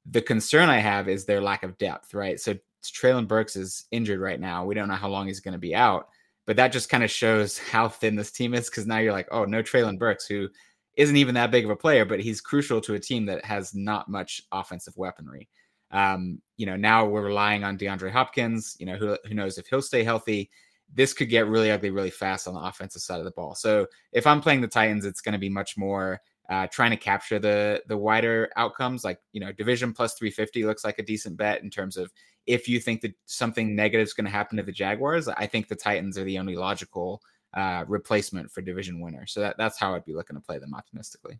[0.05, 2.39] the concern I have is their lack of depth, right?
[2.39, 4.65] So Treylon Burks is injured right now.
[4.65, 6.07] We don't know how long he's going to be out,
[6.45, 9.27] but that just kind of shows how thin this team is because now you're like,
[9.31, 10.49] oh, no Treylon Burks, who
[10.95, 13.73] isn't even that big of a player, but he's crucial to a team that has
[13.73, 15.47] not much offensive weaponry.
[15.91, 18.75] Um, you know, now we're relying on DeAndre Hopkins.
[18.79, 20.49] You know, who, who knows if he'll stay healthy
[20.93, 23.55] this could get really ugly really fast on the offensive side of the ball.
[23.55, 26.97] So if I'm playing the Titans, it's going to be much more uh, trying to
[26.97, 29.03] capture the the wider outcomes.
[29.03, 32.11] Like you know, division plus 350 looks like a decent bet in terms of
[32.47, 35.27] if you think that something negative is going to happen to the Jaguars.
[35.27, 37.21] I think the Titans are the only logical
[37.53, 39.27] uh, replacement for division winner.
[39.27, 41.39] So that, that's how I'd be looking to play them optimistically.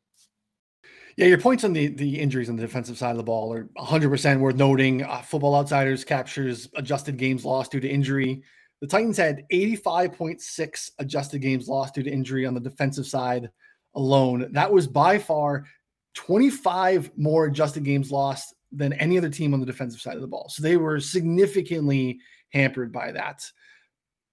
[1.17, 3.65] Yeah, your points on the the injuries on the defensive side of the ball are
[3.77, 5.03] 100% worth noting.
[5.03, 8.43] Uh, Football Outsiders captures adjusted games lost due to injury
[8.81, 13.49] the Titans had 85.6 adjusted games lost due to injury on the defensive side
[13.95, 14.49] alone.
[14.53, 15.65] That was by far
[16.15, 20.27] 25 more adjusted games lost than any other team on the defensive side of the
[20.27, 20.47] ball.
[20.49, 22.19] So they were significantly
[22.53, 23.43] hampered by that.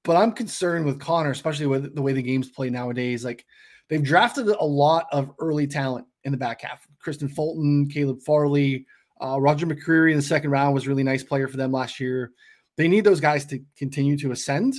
[0.05, 3.25] But I'm concerned with Connor, especially with the way the games play nowadays.
[3.25, 3.45] Like
[3.89, 6.87] they've drafted a lot of early talent in the back half.
[7.05, 8.87] Kristian Fulton, Caleb Farley,
[9.21, 11.99] uh, Roger McCreary in the second round was a really nice player for them last
[11.99, 12.31] year
[12.77, 14.75] they need those guys to continue to ascend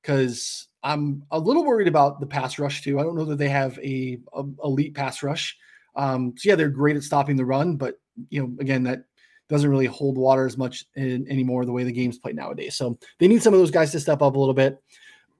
[0.00, 2.98] because I'm a little worried about the pass rush too.
[2.98, 5.56] I don't know that they have a, a elite pass rush.
[5.94, 9.04] Um, so yeah, they're great at stopping the run, but you know, again, that
[9.48, 12.74] doesn't really hold water as much in, anymore the way the game's played nowadays.
[12.74, 14.82] So they need some of those guys to step up a little bit.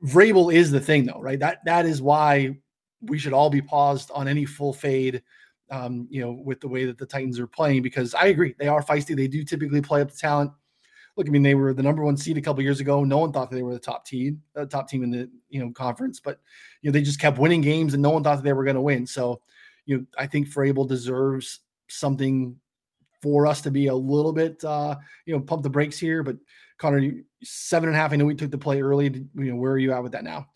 [0.04, 1.38] Vrabel is the thing though, right?
[1.38, 2.56] That that is why
[3.00, 5.22] we should all be paused on any full fade.
[5.70, 8.68] Um, you know, with the way that the Titans are playing, because I agree they
[8.68, 9.16] are feisty.
[9.16, 10.52] They do typically play up the talent
[11.16, 13.04] look, I mean, they were the number one seed a couple years ago.
[13.04, 15.70] No one thought they were the top team, uh, top team in the you know
[15.70, 16.40] conference, but
[16.80, 18.76] you know they just kept winning games, and no one thought that they were going
[18.76, 19.06] to win.
[19.06, 19.40] So,
[19.86, 22.56] you know, I think Vrabel deserves something
[23.20, 24.96] for us to be a little bit, uh,
[25.26, 26.22] you know, pump the brakes here.
[26.22, 26.36] But
[26.78, 28.12] Connor, seven and a half.
[28.12, 29.06] I know we took the play early.
[29.34, 30.48] You know, where are you at with that now?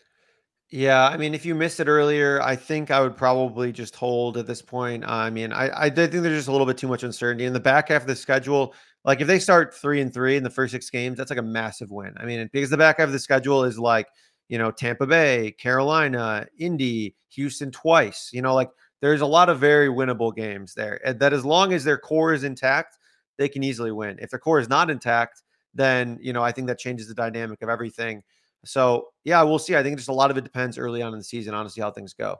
[0.69, 4.35] Yeah, I mean, if you missed it earlier, I think I would probably just hold
[4.35, 5.05] at this point.
[5.07, 7.59] I mean, I I think there's just a little bit too much uncertainty in the
[7.59, 8.73] back half of the schedule.
[9.07, 11.43] Like if they start three and three in the first six games, that's like a
[11.43, 12.13] massive win.
[12.17, 14.07] I mean, because the back half of the schedule is like
[14.49, 18.29] you know, Tampa Bay, Carolina, Indy, Houston twice.
[18.31, 18.69] You know, like
[19.01, 20.99] there's a lot of very winnable games there.
[21.05, 22.97] And that as long as their core is intact,
[23.37, 24.17] they can easily win.
[24.19, 25.43] If their core is not intact,
[25.73, 28.23] then you know I think that changes the dynamic of everything.
[28.65, 29.75] So yeah, we'll see.
[29.75, 31.91] I think just a lot of it depends early on in the season, honestly, how
[31.91, 32.37] things go.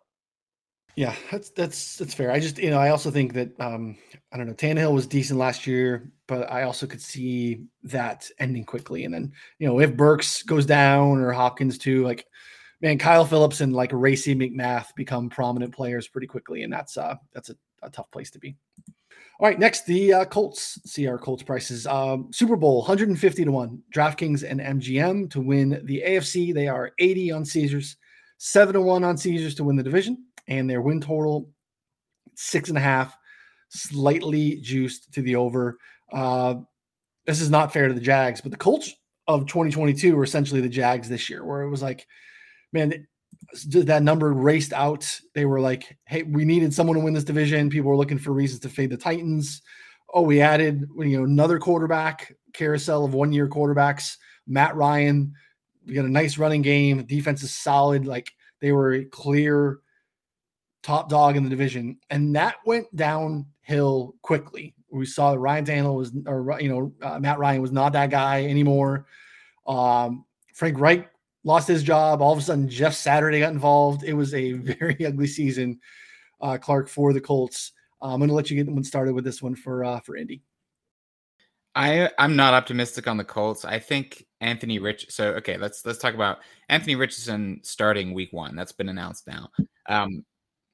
[0.98, 2.32] Yeah, that's that's that's fair.
[2.32, 3.96] I just you know I also think that um
[4.34, 8.64] I don't know Tannehill was decent last year, but I also could see that ending
[8.64, 9.06] quickly.
[9.06, 12.26] And then you know if Burks goes down or Hopkins too, like
[12.82, 17.14] man, Kyle Philips and like Racey McMath become prominent players pretty quickly, and that's uh
[17.32, 18.56] that's a, a tough place to be.
[19.40, 20.82] All right, next the uh, Colts.
[20.92, 21.86] See our Colts prices.
[21.86, 23.84] Um, Super Bowl 150 to one.
[23.94, 26.56] DraftKings and MGM to win the AFC.
[26.56, 27.98] They are 80 on Caesars,
[28.40, 31.50] seven to one on Caesars to win the division, and their win total
[32.36, 33.18] six and a half,
[33.70, 35.78] slightly juiced to the over.
[36.12, 36.56] Uh,
[37.26, 38.94] this is not fair to the Jags, but the Colts
[39.28, 42.08] of 2022 were essentially the Jags this year, where it was like,
[42.72, 43.08] man,
[43.66, 45.20] that number raced out.
[45.34, 48.32] They were like, "Hey, we needed someone to win this division." People were looking for
[48.32, 49.62] reasons to fade the Titans.
[50.14, 54.18] Oh, we added you know another quarterback carousel of one-year quarterbacks.
[54.48, 55.34] Matt Ryan.
[55.86, 57.06] We got a nice running game.
[57.06, 58.06] Defense is solid.
[58.06, 58.30] Like
[58.60, 59.80] they were clear
[60.88, 64.73] top dog in the division, and that went downhill quickly.
[64.89, 68.10] We saw that Ryan Tannehill was, or you know, uh, Matt Ryan was not that
[68.10, 69.06] guy anymore.
[69.67, 70.23] Um,
[70.54, 71.12] Frank Reich
[71.43, 72.21] lost his job.
[72.21, 74.06] All of a sudden, Jeff Saturday got involved.
[74.06, 75.80] It was a very ugly season,
[76.39, 77.73] uh, Clarke, for the Colts.
[78.02, 80.15] Uh, I'm going to let you get one started with this one for uh, for
[80.15, 80.41] Indy.
[81.76, 83.65] I I'm not optimistic on the Colts.
[83.65, 85.08] I think Anthony Rich.
[85.10, 86.38] So okay, let's let's talk about
[86.69, 88.56] Anthony Richardson starting Week One.
[88.56, 89.50] That's been announced now.
[89.88, 90.23] Um,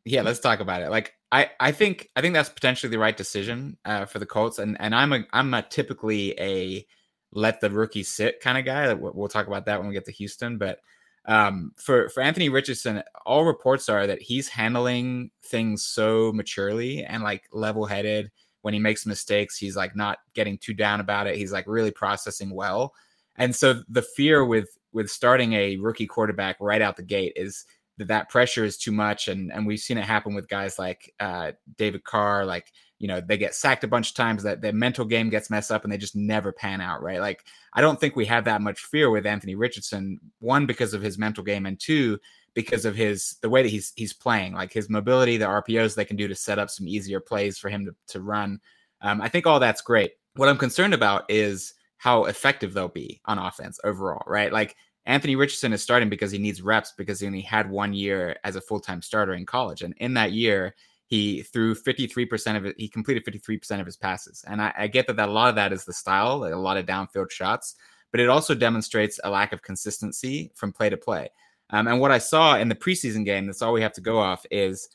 [0.06, 0.89] yeah, let's talk about it.
[0.89, 4.60] Like I I think I think that's potentially the right decision uh, for the Colts.
[4.60, 6.86] And and I'm a I'm a typically a
[7.32, 8.94] let the rookie sit kind of guy.
[8.94, 10.58] We'll talk about that when we get to Houston.
[10.58, 10.80] But
[11.26, 17.24] um, for for Anthony Richardson, all reports are that he's handling things so maturely and
[17.24, 18.32] like level headed.
[18.62, 21.36] When he makes mistakes, he's like not getting too down about it.
[21.36, 22.94] He's like really processing well.
[23.36, 27.66] And so the fear with with starting a rookie quarterback right out the gate is
[28.04, 31.13] that that pressure is too much and and we've seen it happen with guys like
[31.20, 34.74] uh, David Carr like you know they get sacked a bunch of times that their
[34.74, 37.20] mental game gets messed up and they just never pan out right?
[37.20, 41.02] Like i don't think we have that much fear with anthony richardson one because of
[41.02, 42.18] his mental game and two
[42.54, 46.06] because of his the way that he's he's playing like his mobility the rpos they
[46.06, 48.60] can do to set up some easier plays for him to, to run.
[49.02, 50.12] Um, i think all that's great.
[50.36, 54.52] What i'm concerned about is how effective they'll be on offense overall right?
[54.52, 58.38] Like Anthony Richardson is starting because he needs reps because he only had one year
[58.44, 59.82] as a full time starter in college.
[59.82, 60.76] And in that year,
[61.08, 62.76] he threw 53% of it.
[62.78, 64.44] He completed 53% of his passes.
[64.48, 66.58] And I, I get that, that a lot of that is the style, like a
[66.58, 67.76] lot of downfield shots,
[68.12, 71.30] but it also demonstrates a lack of consistency from play to play.
[71.70, 74.20] Um, and what I saw in the preseason game, that's all we have to go
[74.20, 74.89] off, is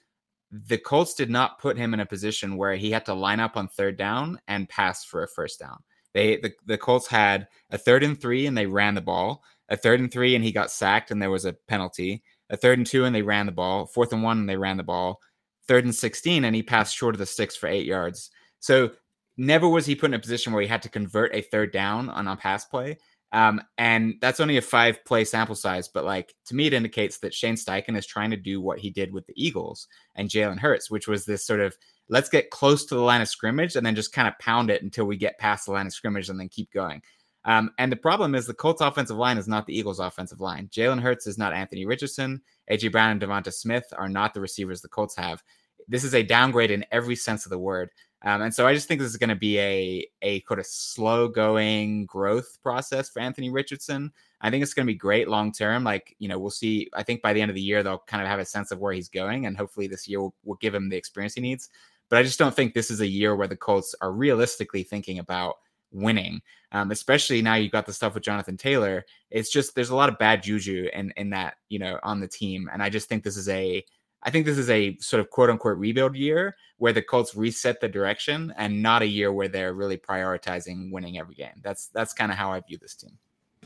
[0.50, 3.56] the Colts did not put him in a position where he had to line up
[3.56, 5.82] on third down and pass for a first down.
[6.14, 9.44] They the, the Colts had a third and three and they ran the ball.
[9.68, 12.22] A third and three and he got sacked and there was a penalty.
[12.50, 13.86] A third and two and they ran the ball.
[13.86, 15.20] Fourth and one and they ran the ball
[15.68, 18.30] third and 16 and he passed short of the sticks for eight yards.
[18.58, 18.90] So
[19.36, 22.08] never was he put in a position where he had to convert a third down
[22.08, 22.98] on a pass play.
[23.30, 27.18] Um, and that's only a five play sample size, but like to me, it indicates
[27.18, 30.58] that Shane Steichen is trying to do what he did with the Eagles and Jalen
[30.58, 31.76] Hurts, which was this sort of
[32.08, 34.82] let's get close to the line of scrimmage and then just kind of pound it
[34.82, 37.02] until we get past the line of scrimmage and then keep going.
[37.48, 40.68] Um, and the problem is the Colts offensive line is not the Eagles offensive line.
[40.68, 42.40] Jalen Hurts is not Anthony Richardson.
[42.70, 45.42] AJ Brown and Devonta Smith are not the receivers the Colts have
[45.88, 47.90] this is a downgrade in every sense of the word.
[48.24, 50.66] Um, and so I just think this is going to be a a kind of
[50.66, 54.12] slow going growth process for Anthony Richardson.
[54.40, 55.84] I think it's going to be great long term.
[55.84, 56.90] Like you know, we'll see.
[56.94, 58.80] I think by the end of the year they'll kind of have a sense of
[58.80, 61.68] where he's going, and hopefully this year will, will give him the experience he needs.
[62.08, 65.20] But I just don't think this is a year where the Colts are realistically thinking
[65.20, 65.56] about
[65.92, 66.40] winning.
[66.70, 69.04] Um, especially now you've got the stuff with Jonathan Taylor.
[69.30, 72.28] It's just there's a lot of bad juju in in that you know on the
[72.28, 73.82] team, and I just think this is a
[74.22, 77.80] I think this is a sort of quote unquote rebuild year where the Colts reset
[77.80, 81.60] the direction and not a year where they're really prioritizing winning every game.
[81.62, 83.18] That's that's kind of how I view this team.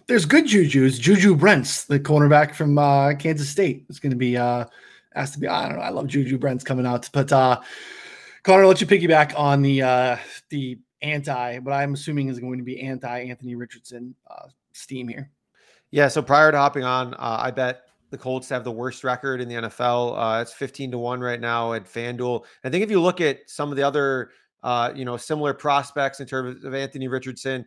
[0.06, 0.98] There's good juju's.
[0.98, 4.64] Juju Brents, the cornerback from uh, Kansas State, is going to be uh,
[5.14, 5.46] asked to be.
[5.46, 5.84] I don't know.
[5.84, 7.60] I love Juju Brents coming out, but uh,
[8.42, 10.16] Connor, I'll let you piggyback on the uh,
[10.50, 15.30] the anti, but I'm assuming is going to be anti Anthony Richardson uh, steam here.
[15.90, 16.08] Yeah.
[16.08, 19.48] So prior to hopping on, uh, I bet the Colts have the worst record in
[19.48, 20.16] the NFL.
[20.16, 22.44] Uh, it's 15 to 1 right now at FanDuel.
[22.64, 24.30] I think if you look at some of the other,
[24.62, 27.64] uh, you know, similar prospects in terms of Anthony Richardson,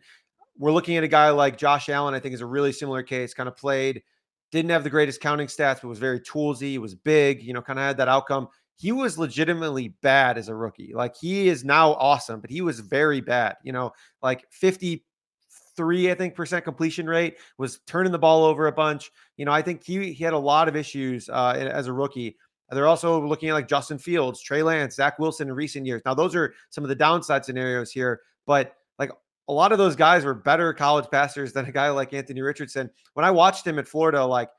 [0.58, 3.34] we're looking at a guy like Josh Allen, I think is a really similar case,
[3.34, 4.02] kind of played
[4.50, 6.78] didn't have the greatest counting stats, but was very toolsy.
[6.78, 8.48] Was big, you know, kind of had that outcome.
[8.76, 10.92] He was legitimately bad as a rookie.
[10.94, 16.14] Like he is now awesome, but he was very bad, you know, like 53, I
[16.14, 19.10] think, percent completion rate, was turning the ball over a bunch.
[19.36, 22.36] You know, I think he, he had a lot of issues uh, as a rookie.
[22.70, 26.02] They're also looking at like Justin Fields, Trey Lance, Zach Wilson in recent years.
[26.04, 29.10] Now, those are some of the downside scenarios here, but like
[29.48, 32.90] a lot of those guys were better college passers than a guy like Anthony Richardson.
[33.14, 34.50] When I watched him at Florida, like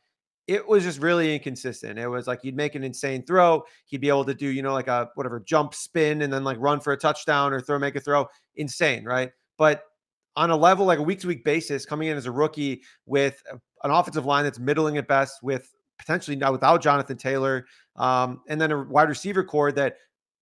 [0.47, 1.99] it was just really inconsistent.
[1.99, 4.73] It was like he'd make an insane throw, he'd be able to do, you know,
[4.73, 7.95] like a whatever jump spin and then like run for a touchdown or throw, make
[7.95, 8.27] a throw.
[8.55, 9.31] Insane, right?
[9.57, 9.83] But
[10.37, 13.43] on a level like a week to week basis, coming in as a rookie with
[13.51, 18.61] an offensive line that's middling at best, with potentially now without Jonathan Taylor, um, and
[18.61, 19.97] then a wide receiver core that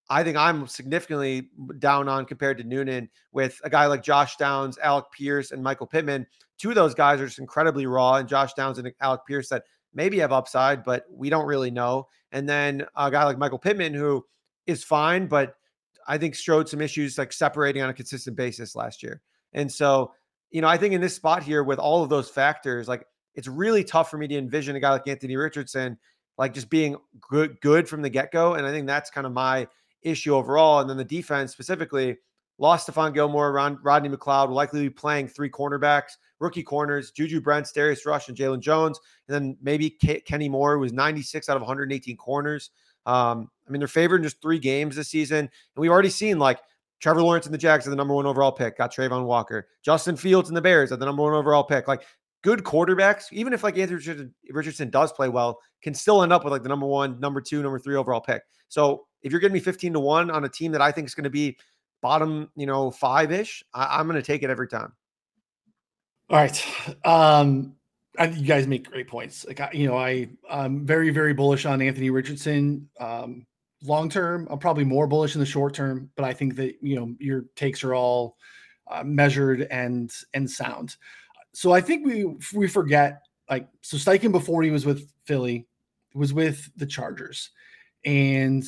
[0.09, 4.77] I think I'm significantly down on compared to Noonan with a guy like Josh Downs,
[4.83, 6.27] Alec Pierce, and Michael Pittman.
[6.59, 9.63] Two of those guys are just incredibly raw, and Josh Downs and Alec Pierce that
[9.95, 12.07] maybe have upside, but we don't really know.
[12.31, 14.23] And then a guy like Michael Pittman, who
[14.67, 15.55] is fine, but
[16.07, 19.21] I think showed some issues like separating on a consistent basis last year.
[19.53, 20.13] And so,
[20.51, 23.47] you know, I think in this spot here with all of those factors, like it's
[23.47, 25.97] really tough for me to envision a guy like Anthony Richardson
[26.37, 28.55] like just being good good from the get-go.
[28.55, 29.67] And I think that's kind of my
[30.01, 30.79] issue overall.
[30.79, 32.17] And then the defense specifically
[32.57, 37.43] lost Stephon Gilmore, around Rodney McLeod will likely be playing three cornerbacks, rookie corners, JuJu
[37.43, 38.99] Brents, Darius Rush, and Jaylon Jones.
[39.27, 42.71] And then maybe Kenny Moore, who was 96 out of 118 corners.
[43.05, 45.39] Um, I mean, they're favored in just three games this season.
[45.39, 46.59] And we've already seen like
[46.99, 49.67] Trevor Lawrence and the Jags are the number one overall pick, got Travon Walker.
[49.83, 51.87] Justin Fields and the Bears are the number one overall pick.
[51.87, 52.03] Like
[52.43, 56.51] good quarterbacks, even if like Anthony Richardson does play well, can still end up with
[56.51, 58.43] like the number one, number two, number three overall pick.
[58.69, 61.15] So if you're getting me 15 to one on a team that I think is
[61.15, 61.57] going to be
[62.01, 64.93] bottom, you know, five ish, I- am going to take it every time.
[66.29, 66.65] All right.
[67.05, 67.75] Um,
[68.17, 69.45] I you guys make great points.
[69.45, 72.89] Like, you know, I I'm very very bullish on Anthony Richardson.
[72.99, 73.45] Um,
[73.83, 76.95] long term, I'm probably more bullish in the short term, but I think that you
[76.95, 78.37] know your takes are all
[78.89, 80.95] uh, measured and and sound.
[81.53, 85.67] So I think we we forget like so Steichen before he was with Philly
[86.15, 87.51] was with the Chargers,
[88.03, 88.63] and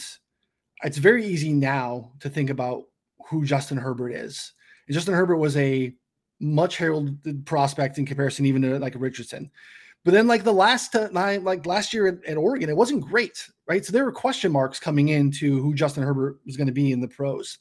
[0.84, 2.84] it's very easy now to think about
[3.30, 4.54] who Justin Herbert is.
[4.88, 5.93] And Justin Herbert was a
[6.39, 9.50] much heralded prospect in comparison even to like Richardson.
[10.04, 13.45] But then like the last time, like last year at, at, Oregon, it wasn't great,
[13.67, 13.84] right?
[13.84, 17.02] So there were question marks coming into who Justin Herbert was going to be in
[17.02, 17.58] the pros.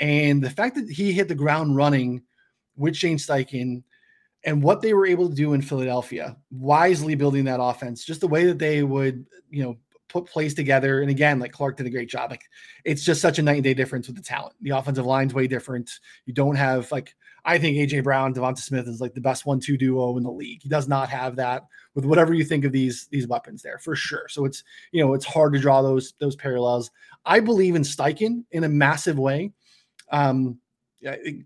[0.00, 2.22] And the fact that he hit the ground running
[2.76, 3.84] with Shane Steichen
[4.44, 8.28] and what they were able to do in Philadelphia, wisely building that offense, just the
[8.28, 9.76] way that they would, you know,
[10.08, 11.00] put plays together.
[11.00, 12.30] And again, like Clarke did a great job.
[12.30, 12.44] Like
[12.84, 14.54] it's just such a night and day difference with the talent.
[14.60, 15.90] The offensive line's way different.
[16.26, 19.76] You don't have like I think AJ Brown, Devonta Smith is like the best one-two
[19.76, 20.62] duo in the league.
[20.62, 23.94] He does not have that with whatever you think of these these weapons there for
[23.94, 24.28] sure.
[24.28, 26.90] So it's you know it's hard to draw those those parallels.
[27.26, 29.52] I believe in Steichen in a massive way.
[30.10, 30.58] Um,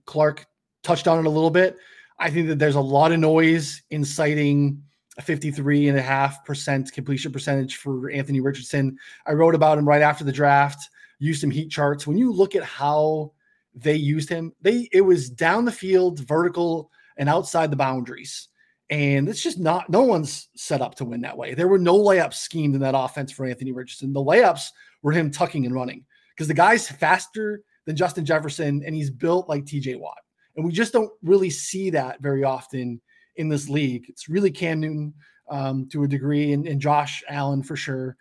[0.04, 0.46] Clarke
[0.82, 1.76] touched on it a little bit.
[2.18, 4.82] I think that there's a lot of noise inciting
[5.18, 8.96] a 53 and a half percent completion percentage for Anthony Richardson.
[9.26, 12.06] I wrote about him right after the draft, used some heat charts.
[12.06, 13.32] When you look at how
[13.80, 18.48] they used him, they it was down the field, vertical, and outside the boundaries.
[18.90, 21.54] And it's just not no one's set up to win that way.
[21.54, 24.12] There were no layups schemed in that offense for Anthony Richardson.
[24.12, 24.68] The layups
[25.02, 29.48] were him tucking and running because the guy's faster than Justin Jefferson and he's built
[29.48, 30.18] like TJ Watt.
[30.56, 33.00] And we just don't really see that very often
[33.36, 34.06] in this league.
[34.08, 35.14] It's really Cam Newton
[35.50, 38.16] um, to a degree and, and Josh Allen for sure.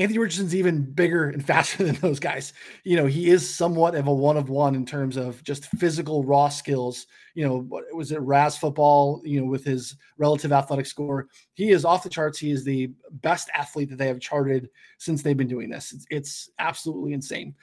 [0.00, 2.54] Anthony Richardson's even bigger and faster than those guys.
[2.84, 6.24] You know, he is somewhat of a one of one in terms of just physical
[6.24, 7.06] raw skills.
[7.34, 11.28] You know, was it RAS football, you know, with his relative athletic score.
[11.52, 12.38] He is off the charts.
[12.38, 12.90] He is the
[13.22, 15.92] best athlete that they have charted since they've been doing this.
[15.92, 17.54] It's, it's absolutely insane.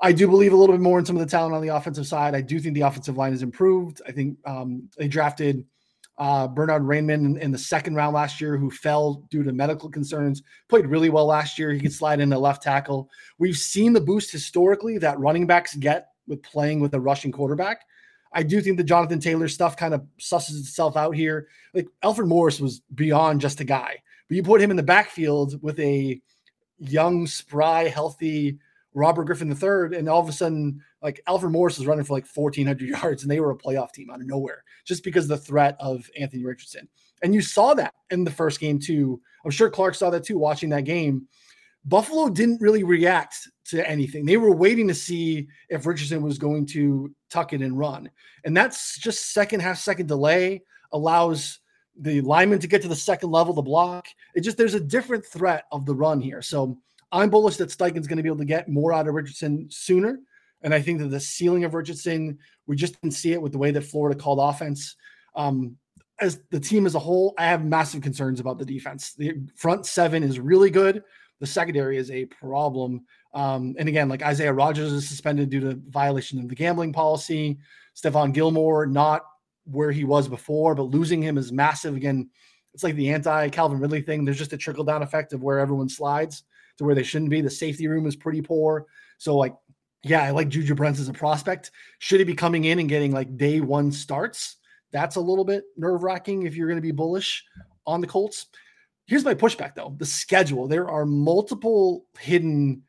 [0.00, 2.06] I do believe a little bit more in some of the talent on the offensive
[2.06, 2.34] side.
[2.34, 4.02] I do think the offensive line has improved.
[4.06, 5.64] I think um, they drafted
[6.18, 9.90] uh, Bernhard Raimann in, in, the second round last year, who fell due to medical
[9.90, 11.72] concerns, played really well last year.
[11.72, 13.10] He could slide into left tackle.
[13.38, 17.82] We've seen the boost historically that running backs get with playing with a rushing quarterback.
[18.32, 21.48] I do think the Jonathan Taylor stuff kind of susses itself out here.
[21.74, 23.96] Like Alfred Morris was beyond just a guy,
[24.28, 26.20] but you put him in the backfield with a
[26.78, 28.58] young, spry, healthy
[28.96, 32.26] Robert Griffin III, and all of a sudden, like Alfred Morris was running for like
[32.26, 35.76] 1,400 yards, and they were a playoff team out of nowhere just because the threat
[35.78, 36.88] of Anthony Richardson.
[37.22, 39.20] And you saw that in the first game too.
[39.44, 41.28] I'm sure Clarke saw that too watching that game.
[41.84, 44.24] Buffalo didn't really react to anything.
[44.24, 48.10] They were waiting to see if Richardson was going to tuck it and run.
[48.44, 51.60] And that's just second half second delay allows
[51.98, 54.06] the lineman to get to the second level, the block.
[54.34, 56.42] It just there's a different threat of the run here.
[56.42, 56.78] So
[57.12, 60.18] I'm bullish that Steichen's going to be able to get more out of Richardson sooner.
[60.62, 63.58] And I think that the ceiling of Richardson, we just didn't see it with the
[63.58, 64.96] way that Florida called offense.
[65.34, 65.76] Um,
[66.18, 69.12] as the team as a whole, I have massive concerns about the defense.
[69.14, 71.02] The front seven is really good.
[71.40, 73.04] The secondary is a problem.
[73.34, 77.58] Um, and again, like Isaiah Rodgers is suspended due to violation of the gambling policy.
[77.94, 79.22] Stephon Gilmore not
[79.64, 81.94] where he was before, but losing him is massive.
[81.94, 82.30] Again,
[82.72, 84.24] it's like the anti Calvin Ridley thing.
[84.24, 86.44] There's just a trickle down effect of where everyone slides
[86.78, 87.40] to where they shouldn't be.
[87.40, 88.86] The safety room is pretty poor.
[89.18, 89.54] So, like,
[90.02, 91.70] yeah, I like Juju Brents as a prospect.
[91.98, 94.56] Should he be coming in and getting like day one starts?
[94.92, 97.44] That's a little bit nerve wracking if you're going to be bullish
[97.86, 98.46] on the Colts.
[99.06, 100.68] Here's my pushback though the schedule.
[100.68, 102.82] There are multiple hidden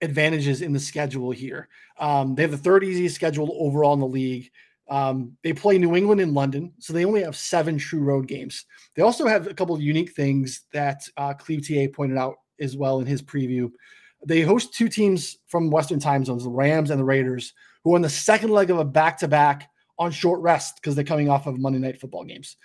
[0.00, 1.68] advantages in the schedule here.
[1.98, 4.50] Um, they have the third easiest schedule overall in the league.
[4.88, 8.64] Um, they play New England in London, so they only have seven true road games.
[8.94, 12.76] They also have a couple of unique things that uh, Cleve TA pointed out as
[12.76, 13.70] well in his preview.
[14.24, 17.52] They host two teams from Western time zones, the Rams and the Raiders,
[17.84, 20.94] who are on the second leg of a back to back on short rest because
[20.94, 22.56] they're coming off of Monday night football games.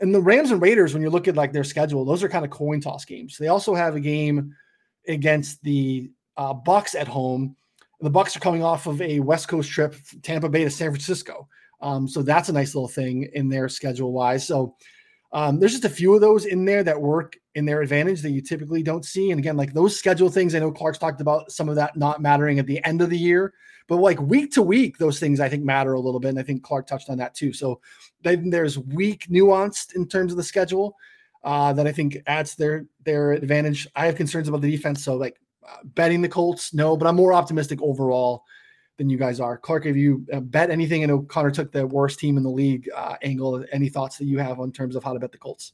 [0.00, 2.44] And the Rams and Raiders, when you look at like their schedule, those are kind
[2.44, 3.38] of coin toss games.
[3.38, 4.54] They also have a game
[5.08, 7.56] against the uh, Bucs at home.
[8.00, 11.48] The Bucs are coming off of a West Coast trip, Tampa Bay to San Francisco.
[11.80, 14.46] Um, so that's a nice little thing in their schedule wise.
[14.46, 14.76] So
[15.36, 18.30] um, there's just a few of those in there that work in their advantage that
[18.30, 19.30] you typically don't see.
[19.30, 22.22] And again, like those schedule things, I know Clarke's talked about some of that not
[22.22, 23.52] mattering at the end of the year,
[23.86, 26.30] but like week to week, those things I think matter a little bit.
[26.30, 27.52] And I think Clarke touched on that too.
[27.52, 27.82] So
[28.22, 30.96] then there's week nuanced in terms of the schedule
[31.44, 33.86] uh, that I think adds their their advantage.
[33.94, 37.14] I have concerns about the defense, so like uh, betting the Colts, no, but I'm
[37.14, 38.42] more optimistic overall
[38.96, 39.58] than you guys are.
[39.58, 41.02] Clarke, have you uh, bet anything?
[41.02, 43.64] I know Connor took the worst team in the league uh, angle.
[43.72, 45.72] Any thoughts that you have on terms of how to bet the Colts?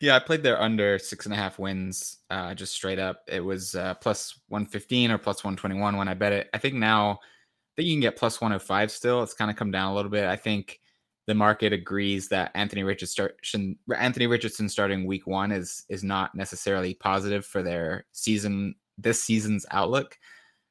[0.00, 3.22] Yeah, I played their under six and a half wins, uh, just straight up.
[3.28, 6.50] It was uh, plus 115 or plus 121 when I bet it.
[6.52, 9.22] I think now, I think you can get plus 105 still.
[9.22, 10.26] It's kind of come down a little bit.
[10.26, 10.80] I think
[11.26, 16.94] the market agrees that Anthony Richardson, Anthony Richardson starting week one is is not necessarily
[16.94, 20.18] positive for their season, this season's outlook.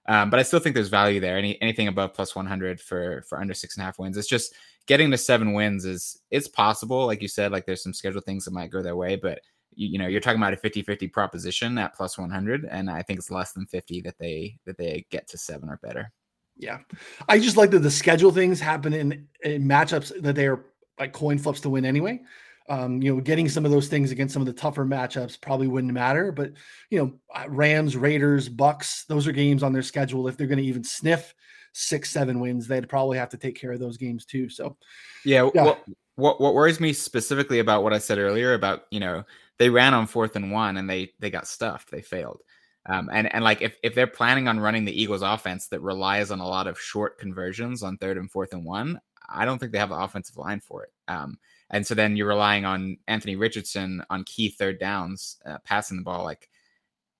[0.07, 1.37] Um, but I still think there's value there.
[1.37, 4.17] Any anything above plus 100 for for under six and a half wins.
[4.17, 4.53] It's just
[4.85, 7.05] getting to seven wins is it's possible.
[7.05, 9.41] Like you said, like there's some schedule things that might go their way, but
[9.73, 13.19] you, you know you're talking about a 50-50 proposition at plus 100, and I think
[13.19, 16.11] it's less than 50 that they that they get to seven or better.
[16.57, 16.79] Yeah,
[17.27, 20.65] I just like that the schedule things happen in, in matchups that they are
[20.99, 22.21] like coin flips to win anyway.
[22.67, 25.67] Um, you know, getting some of those things against some of the tougher matchups probably
[25.67, 26.31] wouldn't matter.
[26.31, 26.53] But
[26.89, 30.27] you know, uh, Rams, Raiders, Bucs, those are games on their schedule.
[30.27, 31.35] If they're going to even sniff
[31.73, 34.49] six, seven wins, they'd probably have to take care of those games too.
[34.49, 34.77] So,
[35.23, 35.49] yeah.
[35.53, 35.63] yeah.
[35.63, 35.85] What,
[36.15, 39.23] what what worries me specifically about what I said earlier about you know
[39.57, 41.91] they ran on fourth and one and they they got stuffed.
[41.91, 42.41] They failed.
[42.87, 46.31] Um, and and like if if they're planning on running the Eagles offense that relies
[46.31, 49.71] on a lot of short conversions on third and fourth and one, I don't think
[49.71, 50.91] they have the offensive line for it.
[51.07, 51.37] Um,
[51.69, 56.03] and so then you're relying on Anthony Richardson on key third downs, uh, passing the
[56.03, 56.23] ball.
[56.23, 56.49] Like,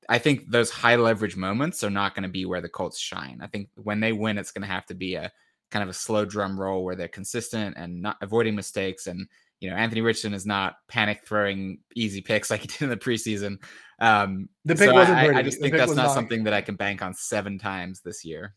[0.08, 3.40] I think those high leverage moments are not going to be where the Colts shine.
[3.42, 5.32] I think when they win, it's going to have to be a
[5.72, 9.08] kind of a slow drum roll where they're consistent and not avoiding mistakes.
[9.08, 9.28] And,
[9.60, 12.98] you know, Anthony Richardson is not panic throwing easy picks like he did in the
[12.98, 13.58] preseason.
[14.00, 16.62] Um, the pick so wasn't I, I just think that's not, not something that I
[16.62, 18.54] can bank on seven times this year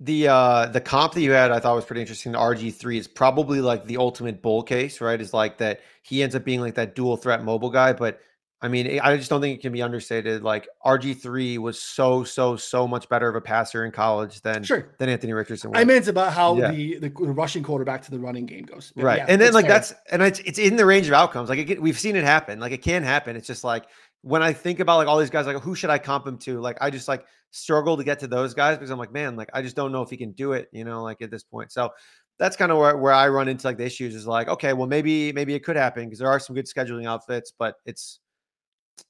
[0.00, 2.32] the uh the comp that you had i thought was pretty interesting.
[2.32, 5.20] The rg3 is probably like the ultimate bull case right?
[5.20, 8.20] Is like that he ends up being like that dual threat mobile guy but
[8.62, 10.42] i mean i just don't think it can be understated.
[10.42, 14.92] Like rg3 was so so so much better of a passer in college than sure.
[14.98, 15.80] than anthony richardson was.
[15.80, 16.72] i meant about how yeah.
[16.72, 18.92] the, the rushing quarterback to the running game goes.
[18.96, 19.18] But right.
[19.18, 19.74] Yeah, and then like fair.
[19.74, 21.48] that's and it's it's in the range of outcomes.
[21.48, 22.58] Like it, we've seen it happen.
[22.58, 23.36] Like it can happen.
[23.36, 23.86] It's just like
[24.22, 26.60] when I think about like all these guys, like who should I comp him to?
[26.60, 29.48] Like I just like struggle to get to those guys because I'm like, man, like
[29.54, 31.72] I just don't know if he can do it, you know, like at this point.
[31.72, 31.90] So
[32.38, 34.86] that's kind of where, where I run into like the issues is like, okay, well
[34.86, 38.20] maybe maybe it could happen because there are some good scheduling outfits, but it's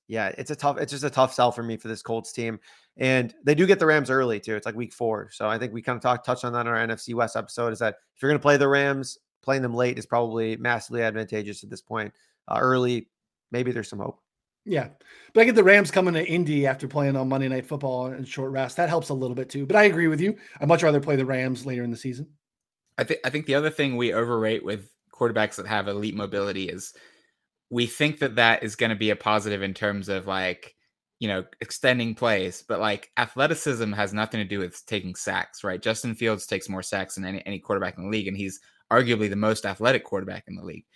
[0.07, 2.61] yeah, it's a tough, it's just a tough sell for me for this Colts team.
[2.97, 4.55] And they do get the Rams early too.
[4.55, 5.31] It's like week four.
[5.33, 7.73] So I think we kind of talked touched on that in our NFC West episode
[7.73, 11.65] is that if you're gonna play the Rams, playing them late is probably massively advantageous
[11.65, 12.13] at this point.
[12.47, 13.09] Uh, early,
[13.51, 14.21] maybe there's some hope.
[14.65, 14.89] Yeah.
[15.33, 18.27] But I get the Rams coming to Indy after playing on Monday Night Football and
[18.27, 18.77] short rest.
[18.77, 19.67] That helps a little bit too.
[19.67, 20.37] But I agree with you.
[20.61, 22.29] I'd much rather play the Rams later in the season.
[22.99, 26.69] I think I think the other thing we overrate with quarterbacks that have elite mobility
[26.69, 26.95] is
[27.71, 30.75] we think that that is going to be a positive in terms of like
[31.19, 35.83] you know extending plays but like athleticism has nothing to do with taking sacks right
[35.83, 39.29] justin fields takes more sacks than any, any quarterback in the league and he's arguably
[39.29, 40.87] the most athletic quarterback in the league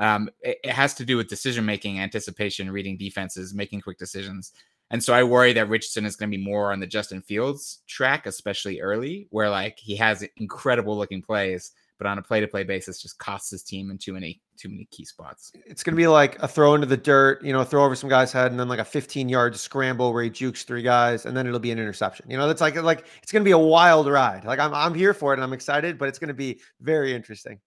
[0.00, 4.52] Um, it, it has to do with decision making, anticipation, reading defenses, making quick decisions.
[4.90, 7.82] And so I worry that Richardson is going to be more on the Justin Fields
[7.86, 12.48] track, especially early, where like he has incredible looking plays, but on a play to
[12.48, 15.52] play basis, just costs his team in too many too many key spots.
[15.66, 18.10] It's going to be like a throw into the dirt, you know, throw over some
[18.10, 21.36] guy's head, and then like a 15 yard scramble where he jukes three guys, and
[21.36, 22.28] then it'll be an interception.
[22.28, 24.44] You know, that's like like it's going to be a wild ride.
[24.44, 27.14] Like I'm I'm here for it, and I'm excited, but it's going to be very
[27.14, 27.60] interesting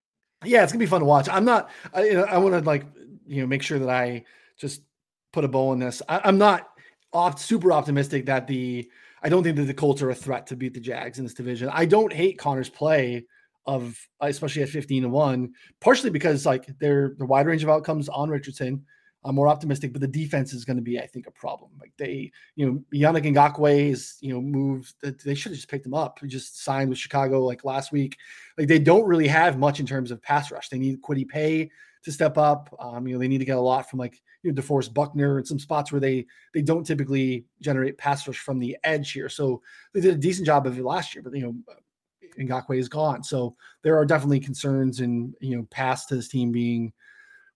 [0.45, 1.29] yeah, it's gonna be fun to watch.
[1.29, 2.85] I'm not, I, you know, I want to like,
[3.27, 4.23] you know, make sure that I
[4.57, 4.81] just
[5.31, 6.01] put a bow in this.
[6.07, 6.69] I, am not
[7.37, 8.89] super optimistic that the,
[9.21, 11.33] I don't think that the Colts are a threat to beat the Jags in this
[11.33, 11.69] division.
[11.71, 13.25] I don't hate Connor's play
[13.65, 18.09] of, especially at 15 to one, partially because like they're the wide range of outcomes
[18.09, 18.85] on Richardson.
[19.25, 21.71] I'm more optimistic, but the defense is going to be, I think, a problem.
[21.79, 24.95] Like they, you know, Yannick Ngakoue is, you know, moved.
[25.01, 26.19] That they should have just picked him up.
[26.19, 28.17] He just signed with Chicago like last week.
[28.57, 30.69] Like they don't really have much in terms of pass rush.
[30.69, 31.71] They need Kwity Paye
[32.03, 32.75] to step up.
[32.79, 35.37] Um, you know, they need to get a lot from like you know DeForest Buckner
[35.37, 39.29] and some spots where they they don't typically generate pass rush from the edge here.
[39.29, 39.61] So
[39.93, 41.55] they did a decent job of it last year, but you know.
[42.39, 46.51] Ngakoue is gone, so there are definitely concerns in you know past to this team
[46.51, 46.91] being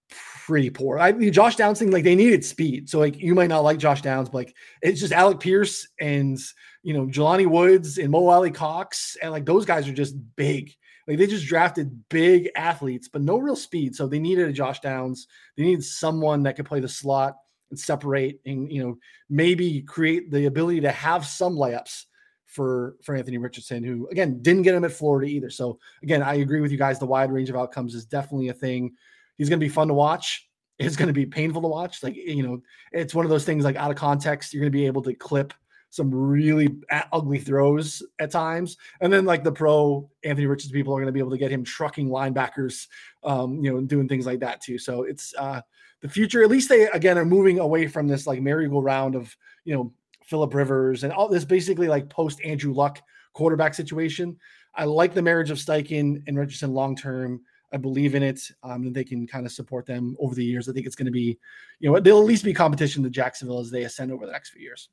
[0.10, 1.00] pretty poor.
[1.00, 2.90] I mean, Josh Downs thing, like they needed speed.
[2.90, 6.38] So like you might not like Josh Downs, but like it's just Alec Pierce and
[6.84, 10.74] you know Jelani Woods and Mo Alie-Cox, and like those guys are just big.
[11.08, 13.96] Like they just drafted big athletes, but no real speed.
[13.96, 15.28] So they needed a Josh Downs.
[15.56, 17.36] They needed someone that could play the slot
[17.70, 18.98] and separate and you know
[19.30, 22.06] maybe create the ability to have some layups
[22.46, 25.50] for for Anthony Richardson, who again didn't get him at Florida either.
[25.50, 27.00] So again, I agree with you guys.
[27.00, 28.94] The wide range of outcomes is definitely a thing
[29.38, 30.48] He's going to be fun to watch.
[30.80, 32.04] It's going to be painful to watch.
[32.04, 32.62] Like, you know,
[32.92, 35.14] it's one of those things like out of context, you're going to be able to
[35.14, 35.54] clip
[35.90, 36.76] some really
[37.12, 38.78] ugly throws at times.
[39.02, 41.52] And then like the pro Anthony Richards people are going to be able to get
[41.52, 42.88] him trucking linebackers,
[43.24, 44.78] um, you know, doing things like that too.
[44.78, 45.62] So it's uh,
[46.02, 46.44] the future.
[46.44, 50.54] At least they again are moving away from this like merry-go-round of you know Philip
[50.54, 53.02] Rivers and all this basically like post Andrew Luck
[53.34, 54.38] quarterback situation.
[54.76, 57.42] I like the marriage of Steichen and Richardson long term.
[57.74, 58.40] I believe in it.
[58.64, 60.70] Um, and they can kind of support them over the years.
[60.70, 61.38] I think it's going to be,
[61.80, 64.52] you know, they'll at least be competition to Jacksonville as they ascend over the next
[64.52, 64.90] few years.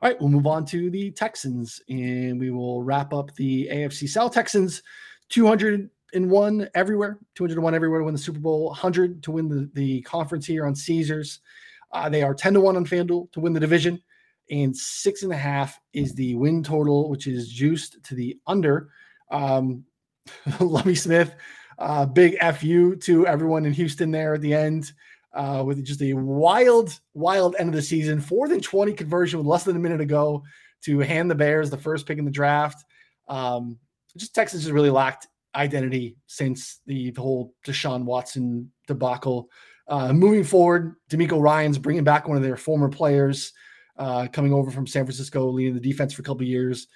[0.00, 4.08] All right, we'll move on to the Texans and we will wrap up the AFC
[4.08, 4.32] South.
[4.32, 4.80] Texans
[5.30, 10.46] 201 everywhere, 201 everywhere to win the Super Bowl, 100 to win the, the conference
[10.46, 11.40] here on Caesars.
[11.90, 14.00] Uh, they are 10 to 1 on FanDuel to win the division,
[14.50, 18.90] and six and a half is the win total, which is juiced to the under.
[19.30, 19.84] Um,
[20.60, 21.34] Lovie Smith,
[21.78, 24.92] uh, big FU to everyone in Houston there at the end
[25.34, 28.20] uh, with just a wild, wild end of the season.
[28.20, 30.42] Four than 20 conversion with less than a minute ago
[30.82, 32.84] to hand the Bears the first pick in the draft.
[33.28, 33.78] Um,
[34.16, 39.48] just Texas has really lacked identity since the, whole Deshaun Watson debacle.
[39.86, 43.52] Uh, moving forward, DeMeco Ryans bringing back one of their former players,
[43.96, 46.86] uh, coming over from San Francisco, leading the defense for a couple years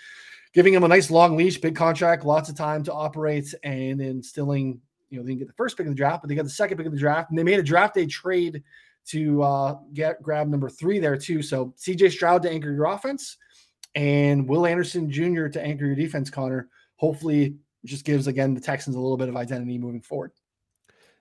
[0.55, 4.81] giving him a nice long leash, big contract, lots of time to operate, and instilling.
[5.11, 6.51] You know, they didn't get the first pick of the draft, but they got the
[6.51, 8.63] second pick of the draft, and they made a draft day trade
[9.09, 11.43] to uh, get grab number three there too.
[11.43, 12.11] So C.J.
[12.11, 13.37] Stroud to anchor your offense,
[13.95, 15.49] and Will Anderson Jr.
[15.49, 16.31] to anchor your defense.
[16.31, 20.33] Connor, hopefully, just gives again the Texans a little bit of identity moving forward.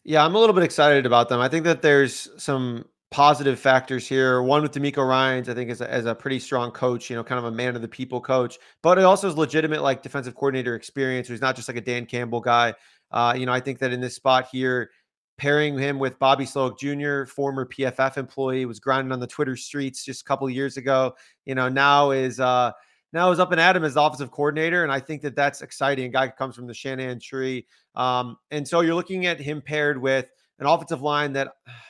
[0.03, 1.39] Yeah, I'm a little bit excited about them.
[1.39, 4.41] I think that there's some positive factors here.
[4.41, 7.23] One with DeMeco Ryans, I think, is a, as a pretty strong coach, you know,
[7.23, 10.33] kind of a man of the people coach, but it also is legitimate like defensive
[10.33, 11.27] coordinator experience.
[11.27, 12.73] Who's not just like a Dan Campbell guy.
[13.11, 14.89] Uh, you know, I think that in this spot here,
[15.37, 20.05] pairing him with Bobby Slowik Jr., former PFF employee, was grinding on the Twitter streets
[20.05, 21.13] just a couple years ago.
[21.45, 22.71] You know, now is uh
[23.11, 25.61] now is up and at him as the offensive coordinator, and I think that that's
[25.61, 26.05] exciting.
[26.05, 30.01] A guy comes from the Shanahan tree, um, and so you're looking at him paired
[30.01, 30.29] with
[30.61, 31.49] an offensive line that,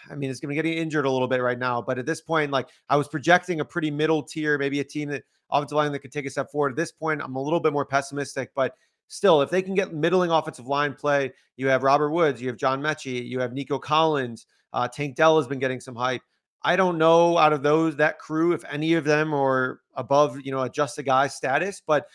[0.10, 1.82] I mean, it's going to get injured a little bit right now.
[1.82, 5.10] But at this point, like I was projecting a pretty middle tier, maybe a team
[5.10, 6.72] that offensive line that could take a step forward.
[6.72, 8.74] At this point, I'm a little bit more pessimistic, but
[9.08, 12.58] still, if they can get middling offensive line play, you have Robert Woods, you have
[12.58, 16.22] John Metchie, you have Nico Collins, uh, Tank Dell has been getting some hype.
[16.64, 20.52] I don't know out of those that crew if any of them are above, you
[20.52, 22.06] know, a just a guy status, but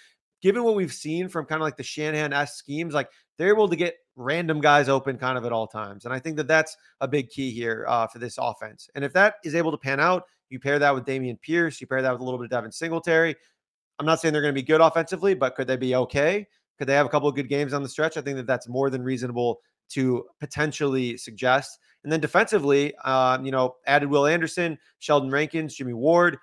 [0.40, 3.68] given what we've seen from kind of like the Shanahan s schemes, like they're able
[3.68, 6.04] to get random guys open kind of at all times.
[6.04, 8.88] And I think that that's a big key here uh, for this offense.
[8.94, 11.86] And if that is able to pan out, you pair that with Dameon Pierce, you
[11.86, 13.36] pair that with a little bit of Devin Singletary.
[13.98, 16.46] I'm not saying they're going to be good offensively, but could they be okay?
[16.78, 18.16] Could they have a couple of good games on the stretch?
[18.16, 19.60] I think that that's more than reasonable
[19.90, 21.78] to potentially suggest.
[22.04, 26.38] And then defensively, um, you know, added Will Anderson, Sheldon Rankins, Jimmy Ward.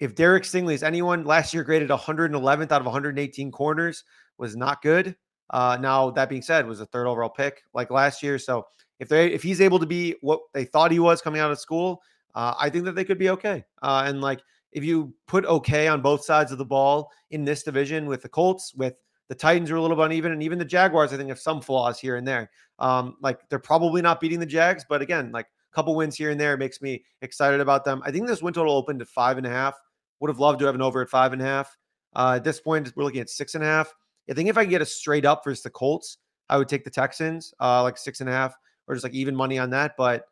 [0.00, 4.04] If Derek Stingley is anyone, last year graded 111th out of 118 corners,
[4.38, 5.16] was not good.
[5.50, 8.38] Uh, now that being said, was a third overall pick like last year.
[8.38, 8.66] So
[9.00, 11.58] if they if he's able to be what they thought he was coming out of
[11.58, 12.02] school,
[12.34, 13.64] uh, I think that they could be okay.
[13.82, 14.40] Uh, and like
[14.72, 18.28] if you put okay on both sides of the ball in this division with the
[18.28, 18.94] Colts, with
[19.28, 21.60] the Titans are a little bit uneven, and even the Jaguars, I think, have some
[21.60, 22.50] flaws here and there.
[22.78, 26.30] Um, like they're probably not beating the Jags, but again, like a couple wins here
[26.30, 28.02] and there makes me excited about them.
[28.04, 29.78] I think this win total opened at five and a half.
[30.20, 31.76] Would have loved to have an over at five and a half.
[32.14, 33.92] Uh, at this point, we're looking at six and a half.
[34.28, 36.18] I think if I get a straight up versus the Colts,
[36.48, 38.56] I would take the Texans, uh, like six and a half,
[38.86, 39.96] or just like even money on that.
[39.96, 40.26] But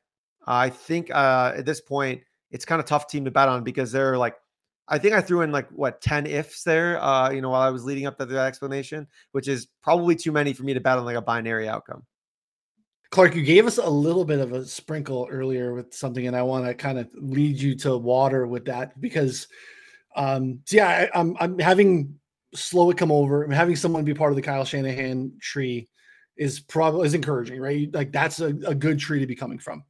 [0.46, 3.92] I think uh, at this point, it's kind of tough team to bet on because
[3.92, 4.36] they're like
[4.88, 7.70] I think I threw in like what 10 ifs there, uh, you know, while I
[7.70, 10.98] was leading up to that explanation, which is probably too many for me to bet
[10.98, 12.04] on like a binary outcome.
[13.10, 16.42] Clarke, you gave us a little bit of a sprinkle earlier with something, and I
[16.42, 19.48] want to kind of lead you to water with that because,
[20.16, 22.18] um, so yeah, I, I'm I'm having
[22.54, 23.46] Slow it come over.
[23.48, 25.88] Having someone be part of the Kyle Shanahan tree
[26.36, 27.92] is probably is encouraging, right?
[27.92, 29.84] Like that's a, a good tree to be coming from.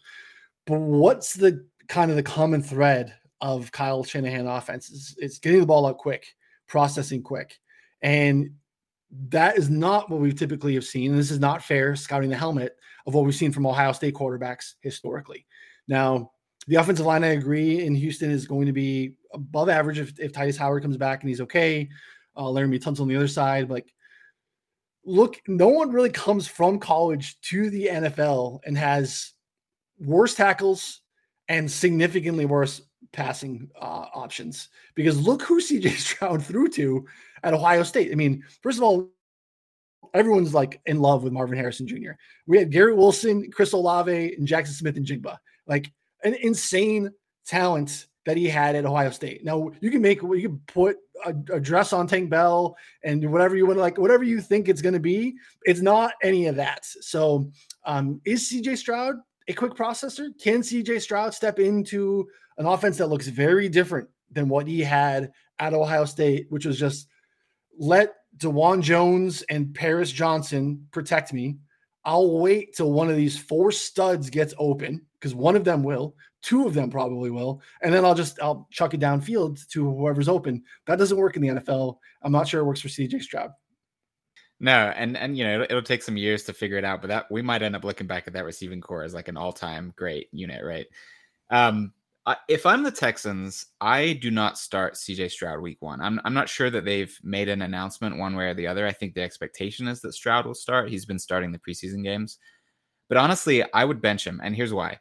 [0.67, 5.61] But what's the kind of the common thread of Kyle Shanahan offense is it's getting
[5.61, 6.27] the ball out quick,
[6.69, 7.59] processing quick.
[8.01, 8.53] And
[9.29, 11.11] that is not what we typically have seen.
[11.11, 14.15] And this is not fair scouting the helmet of what we've seen from Ohio State
[14.15, 15.47] quarterbacks historically.
[15.89, 16.31] Now,
[16.69, 20.33] the offensive line, I agree, in Houston is going to be above average if, if
[20.33, 21.89] Tytus Howard comes back and he's okay.
[22.37, 23.71] Uh, Laremy Tunsil on the other side.
[23.71, 23.93] Like,
[25.05, 29.33] look, no one really comes from college to the NFL and has
[29.99, 31.01] worse tackles
[31.49, 37.07] and significantly worse passing uh, options because look who CJ Stroud threw to
[37.43, 38.13] at Ohio State.
[38.13, 39.11] I mean, first of all,
[40.15, 42.13] everyone's like in love with Marvin Harrison Jr.
[42.47, 45.91] We had Garrett Wilson, Chris Olave, and Jackson Smith-Njigba, like
[46.25, 47.11] an insane
[47.47, 49.45] talent that he had at Ohio State.
[49.45, 53.57] Now you can make you can put a, a dress on Tank Dell and whatever
[53.57, 55.35] you want to like, whatever you think it's going to be.
[55.65, 56.85] It's not any of that.
[56.85, 57.51] So,
[57.85, 59.17] um, is CJ Stroud
[59.49, 60.29] a quick processor?
[60.41, 62.27] Can CJ Stroud step into
[62.59, 66.79] an offense that looks very different than what he had at Ohio State, which was
[66.79, 67.09] just
[67.79, 71.57] let Dawand Jones and Paris Johnson protect me.
[72.05, 76.17] I'll wait till one of these four studs gets open because one of them will,
[76.43, 80.29] two of them probably will, and then I'll just I'll chuck it downfield to whoever's
[80.29, 80.63] open.
[80.87, 81.97] That doesn't work in the NFL.
[82.23, 83.51] I'm not sure it works for CJ Stroud.
[84.61, 87.09] No, and and you know it'll, it'll, take some years to figure it out, but
[87.09, 89.93] that we might end up looking back at that receiving core as like an all-time
[89.97, 90.87] great unit, right?
[91.51, 91.93] Um,
[92.49, 96.01] if I'm the Texans, I do not start CJ Stroud week one.
[96.01, 98.87] I'm, I'm not sure that they've made an announcement one way or the other.
[98.87, 100.89] I think the expectation is that Stroud will start.
[100.89, 102.39] He's been starting the preseason games.
[103.09, 104.41] But honestly, I would bench him.
[104.43, 104.99] And here's why.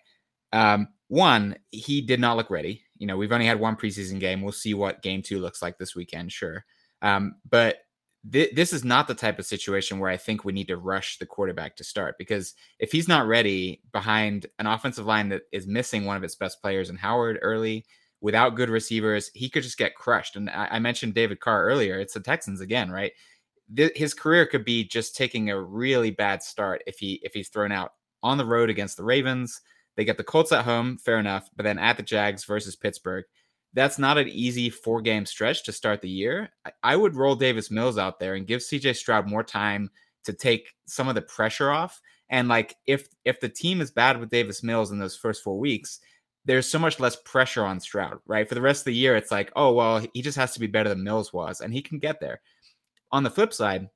[0.53, 2.83] Um, one, he did not look ready.
[2.97, 4.41] You know, we've only had one preseason game.
[4.41, 6.65] We'll see what game two looks like this weekend, sure.
[7.01, 7.79] Um, but
[8.31, 11.17] th- this is not the type of situation where I think we need to rush
[11.17, 15.67] the quarterback to start because if he's not ready behind an offensive line that is
[15.67, 17.85] missing one of its best players in Howard early
[18.21, 20.35] without good receivers, he could just get crushed.
[20.35, 21.99] And I, mentioned David Carr earlier.
[21.99, 23.11] It's the Texans again, right?
[23.75, 27.71] His career could be just taking a really bad start if he if he's thrown
[27.71, 29.61] out on the road against the Ravens.
[30.01, 33.25] They get the Colts at home, fair enough, but then at the Jags versus Pittsburgh
[33.73, 36.49] that's not an easy four game stretch to start the year.
[36.65, 39.89] I, I would roll Davis Mills out there and give CJ Stroud more time
[40.25, 42.01] to take some of the pressure off.
[42.29, 45.57] And like if if the team is bad with Davis Mills in those first four
[45.57, 45.99] weeks,
[46.45, 48.47] there's so much less pressure on Stroud, right?
[48.47, 50.67] For the rest of the year, it's like, oh well, he just has to be
[50.67, 52.41] better than Mills was, and he can get there.
[53.11, 53.89] On the flip side,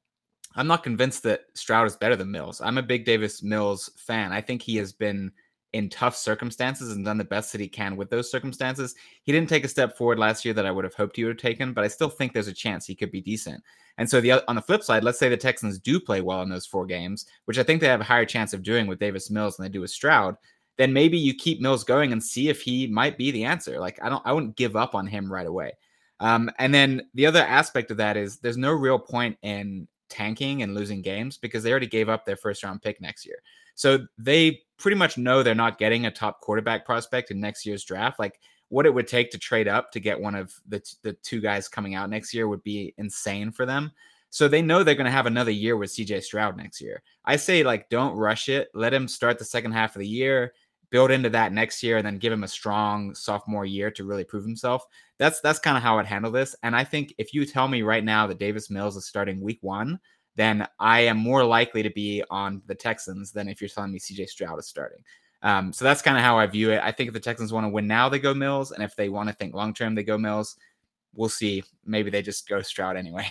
[0.56, 2.62] I'm not convinced that Stroud is better than Mills.
[2.62, 4.32] I'm a big Davis Mills fan.
[4.32, 5.32] I think he has been
[5.76, 8.96] in tough circumstances and done the best that he can with those circumstances.
[9.24, 11.36] He didn't take a step forward last year that I would have hoped he would
[11.36, 13.62] have taken, but I still think there's a chance he could be decent.
[13.98, 16.50] And so the on the flip side, let's say the Texans do play well in
[16.50, 19.30] those four games, which I think they have a higher chance of doing with Davis
[19.30, 20.38] Mills than they do with Stroud.
[20.78, 23.80] Then maybe you keep Mills going and see if he might be the answer.
[23.80, 25.74] Like I don't, I wouldn't give up on him right away.
[26.22, 30.64] Um, and then the other aspect of that is there's no real point in tanking
[30.64, 33.38] and losing games because they already gave up their first round pick next year.
[33.76, 37.84] So they pretty much know they're not getting a top quarterback prospect in next year's
[37.84, 38.20] draft.
[38.20, 41.42] Like what it would take to trade up to get one of the the two
[41.42, 43.92] guys coming out next year would be insane for them.
[44.30, 47.04] So they know they're going to have another year with CJ Stroud next year.
[47.24, 48.70] I say like don't rush it.
[48.74, 50.54] Let him start the second half of the year,
[50.90, 54.26] build into that next year and then give him a strong sophomore year to really
[54.26, 54.86] prove himself.
[55.20, 56.56] That's that's kind of how I'd handle this.
[56.64, 59.60] And I think if you tell me right now that Davis Mills is starting week
[59.62, 59.98] 1,
[60.36, 64.00] then I am more likely to be on the Texans than if you're telling me
[64.00, 65.04] CJ Stroud is starting.
[65.42, 66.82] Um, so that's kind of how I view it.
[66.84, 69.10] I think if the Texans want to win now, they go Mills, and if they
[69.10, 70.58] want to think long term, they go Mills.
[71.14, 71.64] We'll see.
[71.86, 73.28] Maybe they just go Stroud anyway.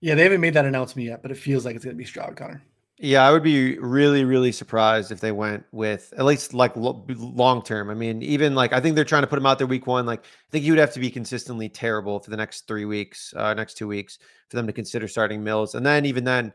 [0.00, 2.04] Yeah, they haven't made that announcement yet, but it feels like it's going to be
[2.04, 2.60] Stroud, Connor.
[3.04, 7.04] Yeah, I would be really, really surprised if they went with at least like lo-
[7.08, 7.90] long term.
[7.90, 10.06] I mean, even like I think they're trying to put him out there week one.
[10.06, 13.34] Like I think he would have to be consistently terrible for the next three weeks,
[13.36, 15.74] uh, next two weeks for them to consider starting Mills.
[15.74, 16.52] And then even then,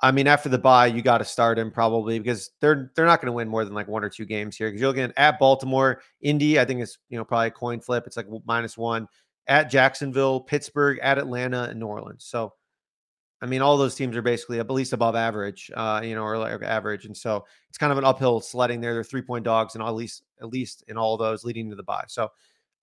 [0.00, 3.20] I mean, after the bye, you got to start him probably because they're they're not
[3.20, 4.68] going to win more than like one or two games here.
[4.68, 6.58] Because you're looking at Baltimore, Indy.
[6.58, 8.04] I think it's you know probably a coin flip.
[8.06, 9.06] It's like minus one
[9.46, 12.24] at Jacksonville, Pittsburgh, at Atlanta, and New Orleans.
[12.24, 12.54] So
[13.42, 16.36] I mean, all those teams are basically at least above average, uh, you know, or
[16.36, 18.92] like average, and so it's kind of an uphill sledding there.
[18.92, 21.82] They're three point dogs, and at least at least in all those leading to the
[21.82, 22.04] bye.
[22.08, 22.28] So uh,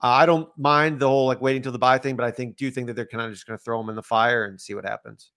[0.07, 2.65] I don't mind the whole like waiting till the bye thing, but I think do
[2.65, 4.59] you think that they're kind of just going to throw them in the fire and
[4.59, 5.31] see what happens.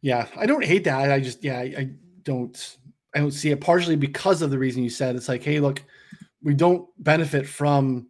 [0.00, 1.10] Yeah, I don't hate that.
[1.10, 1.90] I just yeah, I, I
[2.22, 2.78] don't
[3.14, 5.16] I don't see it partially because of the reason you said.
[5.16, 5.82] It's like, hey, look,
[6.42, 8.08] we don't benefit from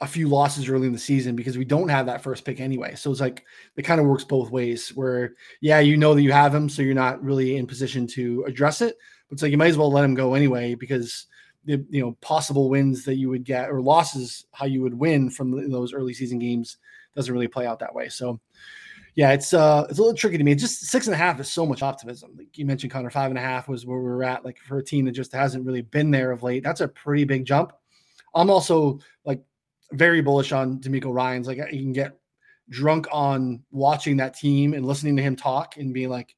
[0.00, 2.94] a few losses early in the season because we don't have that first pick anyway.
[2.94, 3.44] So it's like
[3.76, 6.82] it kind of works both ways where yeah, you know that you have him, so
[6.82, 8.96] you're not really in position to address it.
[9.28, 11.26] But it's like you might as well let him go anyway because
[11.64, 15.30] the you know possible wins that you would get or losses how you would win
[15.30, 16.76] from those early season games
[17.14, 18.08] doesn't really play out that way.
[18.08, 18.40] So
[19.14, 20.54] yeah, it's uh it's a little tricky to me.
[20.54, 22.32] Just six and a half is so much optimism.
[22.36, 24.44] Like you mentioned, Connor, five and a half was where we are at.
[24.44, 27.24] Like for a team that just hasn't really been there of late, that's a pretty
[27.24, 27.72] big jump.
[28.34, 29.42] I'm also like
[29.92, 31.46] very bullish on DeMeco Ryans.
[31.46, 32.18] Like you can get
[32.70, 36.34] drunk on watching that team and listening to him talk and being like,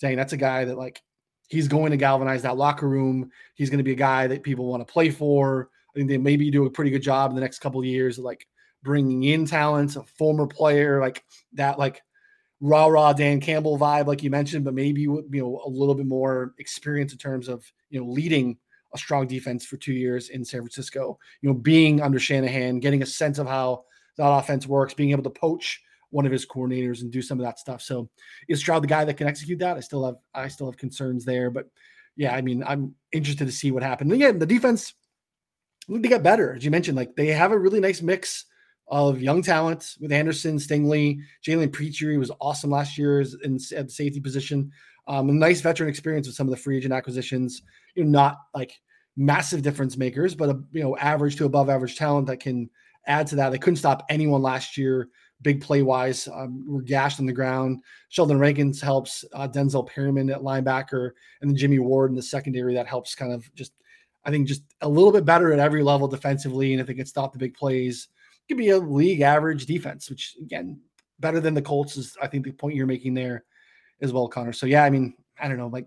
[0.00, 1.02] dang, that's a guy that like
[1.48, 3.30] he's going to galvanize that locker room.
[3.54, 5.70] He's going to be a guy that people want to play for.
[5.94, 8.46] I think they maybe do a pretty good job in the next couple years like
[8.82, 11.24] bringing in talent, a former player like
[11.54, 12.02] that, like
[12.60, 16.06] rah rah Dan Campbell vibe, like you mentioned, but maybe you know a little bit
[16.06, 18.58] more experience in terms of you know leading
[18.96, 21.18] a strong defense for two years in San Francisco.
[21.40, 23.84] You know, being under Shanahan, getting a sense of how
[24.16, 25.80] that offense works, being able to poach
[26.10, 27.82] one of his coordinators and do some of that stuff.
[27.82, 28.08] So
[28.48, 29.76] is Stroud the guy that can execute that?
[29.76, 31.68] I still have I still have concerns there, but
[32.16, 34.12] yeah, I mean, I'm interested to see what happens.
[34.12, 34.94] Again, the defense
[35.88, 36.96] need to get better, as you mentioned.
[36.96, 38.46] Like they have a really nice mix
[38.88, 43.92] of young talent with Anderson, Stingley, Jalen Pitre was awesome last year in at the
[43.92, 44.70] safety position.
[45.08, 47.62] Um, a nice veteran experience with some of the free agent acquisitions.
[47.94, 48.72] You know, not like
[49.16, 52.70] massive difference makers, but a you know average to above average talent that can
[53.06, 53.50] add to that.
[53.50, 55.08] They couldn't stop anyone last year,
[55.42, 56.28] big play wise.
[56.32, 57.82] Um, were gashed on the ground.
[58.08, 59.24] Sheldon Rankins helps.
[59.32, 61.10] Uh, Denzel Perryman at linebacker,
[61.40, 63.72] and then Jimmy Ward in the secondary that helps kind of just,
[64.24, 66.72] I think, just a little bit better at every level defensively.
[66.72, 68.08] And if they can stop the big plays,
[68.42, 70.80] it could be a league average defense, which again
[71.18, 72.16] better than the Colts is.
[72.20, 73.44] I think the point you're making there
[74.02, 74.52] as well, Connor.
[74.52, 75.86] So yeah, I mean, I don't know, like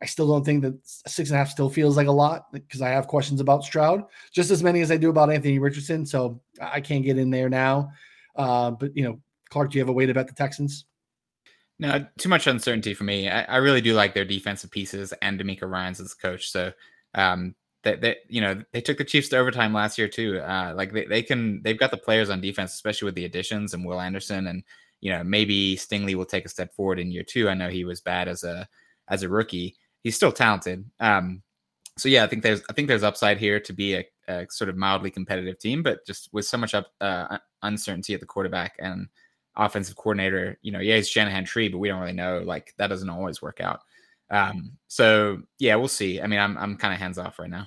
[0.00, 2.82] I still don't think that six and a half still feels like a lot because
[2.82, 6.06] I have questions about Stroud, just as many as I do about Anthony Richardson.
[6.06, 7.90] So I can't get in there now.
[8.36, 9.20] Uh, but you know,
[9.50, 10.84] Clarke, do you have a way to bet the Texans?
[11.80, 13.28] No, too much uncertainty for me.
[13.28, 16.50] I, I really do like their defensive pieces and DeMeco Ryans as coach.
[16.50, 16.72] So
[17.14, 20.38] um, that you know they took the Chiefs to overtime last year too.
[20.38, 23.74] Uh, like they, they can they've got the players on defense, especially with the additions
[23.74, 24.62] and Will Anderson and
[25.00, 27.48] you know maybe Stingley will take a step forward in year two.
[27.48, 28.68] I know he was bad as a
[29.08, 29.76] as a rookie.
[30.02, 30.84] He's still talented.
[31.00, 31.42] Um,
[31.96, 34.70] so yeah, I think there's I think there's upside here to be a, a sort
[34.70, 38.76] of mildly competitive team, but just with so much up uh, uncertainty at the quarterback
[38.78, 39.08] and
[39.56, 42.38] offensive coordinator, you know, yeah, he's Shanahan tree, but we don't really know.
[42.44, 43.80] Like that doesn't always work out.
[44.30, 46.20] Um, so yeah, we'll see.
[46.20, 47.66] I mean, I'm I'm kind of hands off right now.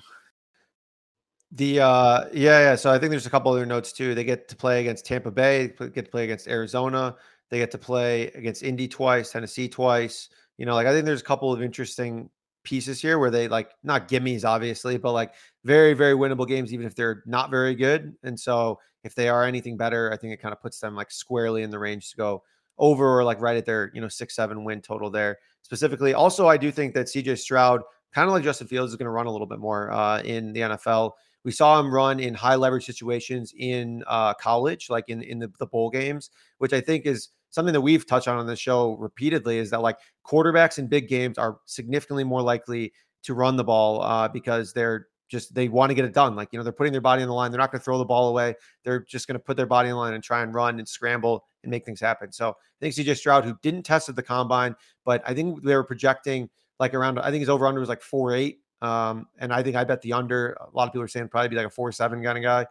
[1.54, 2.74] The uh yeah, yeah.
[2.76, 4.14] So I think there's a couple other notes too.
[4.14, 7.16] They get to play against Tampa Bay, get to play against Arizona,
[7.50, 10.30] they get to play against Indy twice, Tennessee twice.
[10.58, 12.30] You know, like I think there's a couple of interesting
[12.64, 15.34] pieces here where they like not gimmies, obviously, but like
[15.64, 18.14] very, very winnable games, even if they're not very good.
[18.22, 21.10] And so if they are anything better, I think it kind of puts them like
[21.10, 22.42] squarely in the range to go
[22.78, 26.14] over or like right at their, you know, six, seven win total there specifically.
[26.14, 27.82] Also, I do think that CJ Stroud,
[28.14, 30.52] kind of like Justin Fields, is going to run a little bit more uh, in
[30.52, 31.12] the NFL.
[31.44, 35.52] We saw him run in high leverage situations in uh, college, like in in the,
[35.58, 38.96] the bowl games, which I think is something that we've touched on on the show
[38.96, 39.58] repeatedly.
[39.58, 42.92] Is that like quarterbacks in big games are significantly more likely
[43.22, 46.34] to run the ball uh, because they're just they want to get it done.
[46.34, 47.50] Like you know, they're putting their body on the line.
[47.50, 48.54] They're not going to throw the ball away.
[48.84, 50.88] They're just going to put their body on the line and try and run and
[50.88, 52.32] scramble and make things happen.
[52.32, 54.74] So I think CJ Stroud, who didn't test at the combine,
[55.04, 56.50] but I think they were projecting
[56.80, 57.18] like around.
[57.18, 58.58] I think his over under was like four eight.
[58.82, 60.56] Um, and I think I bet the under.
[60.60, 62.66] A lot of people are saying probably be like a four seven kind of guy.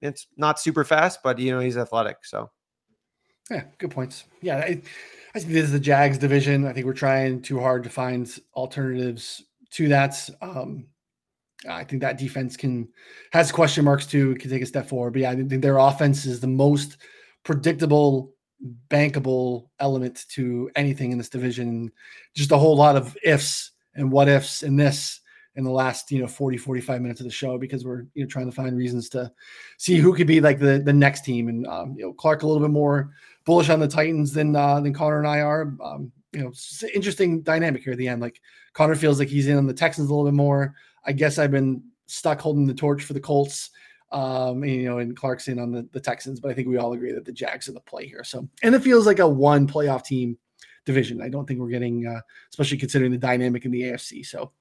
[0.00, 2.24] It's not super fast, but you know he's athletic.
[2.24, 2.50] So
[3.52, 4.24] yeah, good points.
[4.40, 4.80] Yeah, I,
[5.34, 6.66] I think this is the Jags division.
[6.66, 9.42] I think we're trying too hard to find alternatives
[9.72, 10.28] to that.
[10.40, 10.86] Um,
[11.68, 12.88] I think that defense can
[13.32, 14.34] has question marks too.
[14.36, 16.98] Can take a step forward, but yeah, I think their offense is the most
[17.44, 18.34] predictable
[18.88, 21.90] bankable element to anything in this division.
[22.34, 25.20] Just a whole lot of ifs and what ifs in this
[25.56, 28.26] in the last you know 40 45 minutes of the show because we're you know
[28.26, 29.30] trying to find reasons to
[29.76, 32.46] see who could be like the the next team and um, you know Clarke a
[32.46, 33.10] little bit more
[33.44, 36.82] bullish on the Titans than uh, than Connor and I are um, you know it's
[36.82, 38.40] interesting dynamic here at the end like
[38.72, 40.74] Connor feels like he's in on the Texans a little bit more
[41.04, 43.70] I guess I've been stuck holding the torch for the Colts
[44.12, 46.76] um, and, you know, and Clarke's in on the, the Texans, but I think we
[46.76, 48.22] all agree that the Jags are the play here.
[48.22, 50.36] So, and it feels like a one playoff team
[50.84, 51.22] division.
[51.22, 54.24] I don't think we're getting, uh, especially considering the dynamic in the AFC.
[54.26, 54.52] So,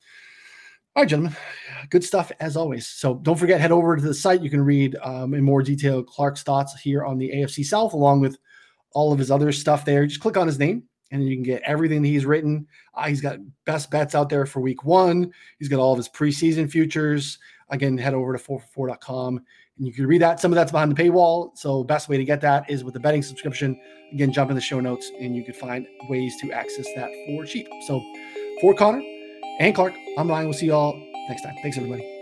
[0.96, 1.36] all right, gentlemen,
[1.90, 2.86] good stuff as always.
[2.86, 4.42] So don't forget, head over to the site.
[4.42, 8.20] You can read um, in more detail Clarke's thoughts here on the AFC South, along
[8.20, 8.38] with
[8.92, 10.06] all of his other stuff there.
[10.06, 12.68] Just click on his name and you can get everything that he's written.
[12.94, 15.32] Uh, he's got best bets out there for week one.
[15.60, 17.40] He's got all of his preseason futures.
[17.70, 19.38] Again, head over to 4for4.com
[19.78, 20.42] and you can read that.
[20.42, 21.58] Some of that's behind the paywall.
[21.58, 23.80] So, best way to get that is with the betting subscription.
[24.12, 27.46] Again, jump in the show notes and you can find ways to access that for
[27.46, 27.70] cheap.
[27.88, 28.02] So,
[28.60, 29.11] for Connor
[29.62, 30.46] and Clarke, I'm Ryan.
[30.46, 31.00] We'll see you all
[31.30, 31.56] next time.
[31.62, 32.21] Thanks, everybody.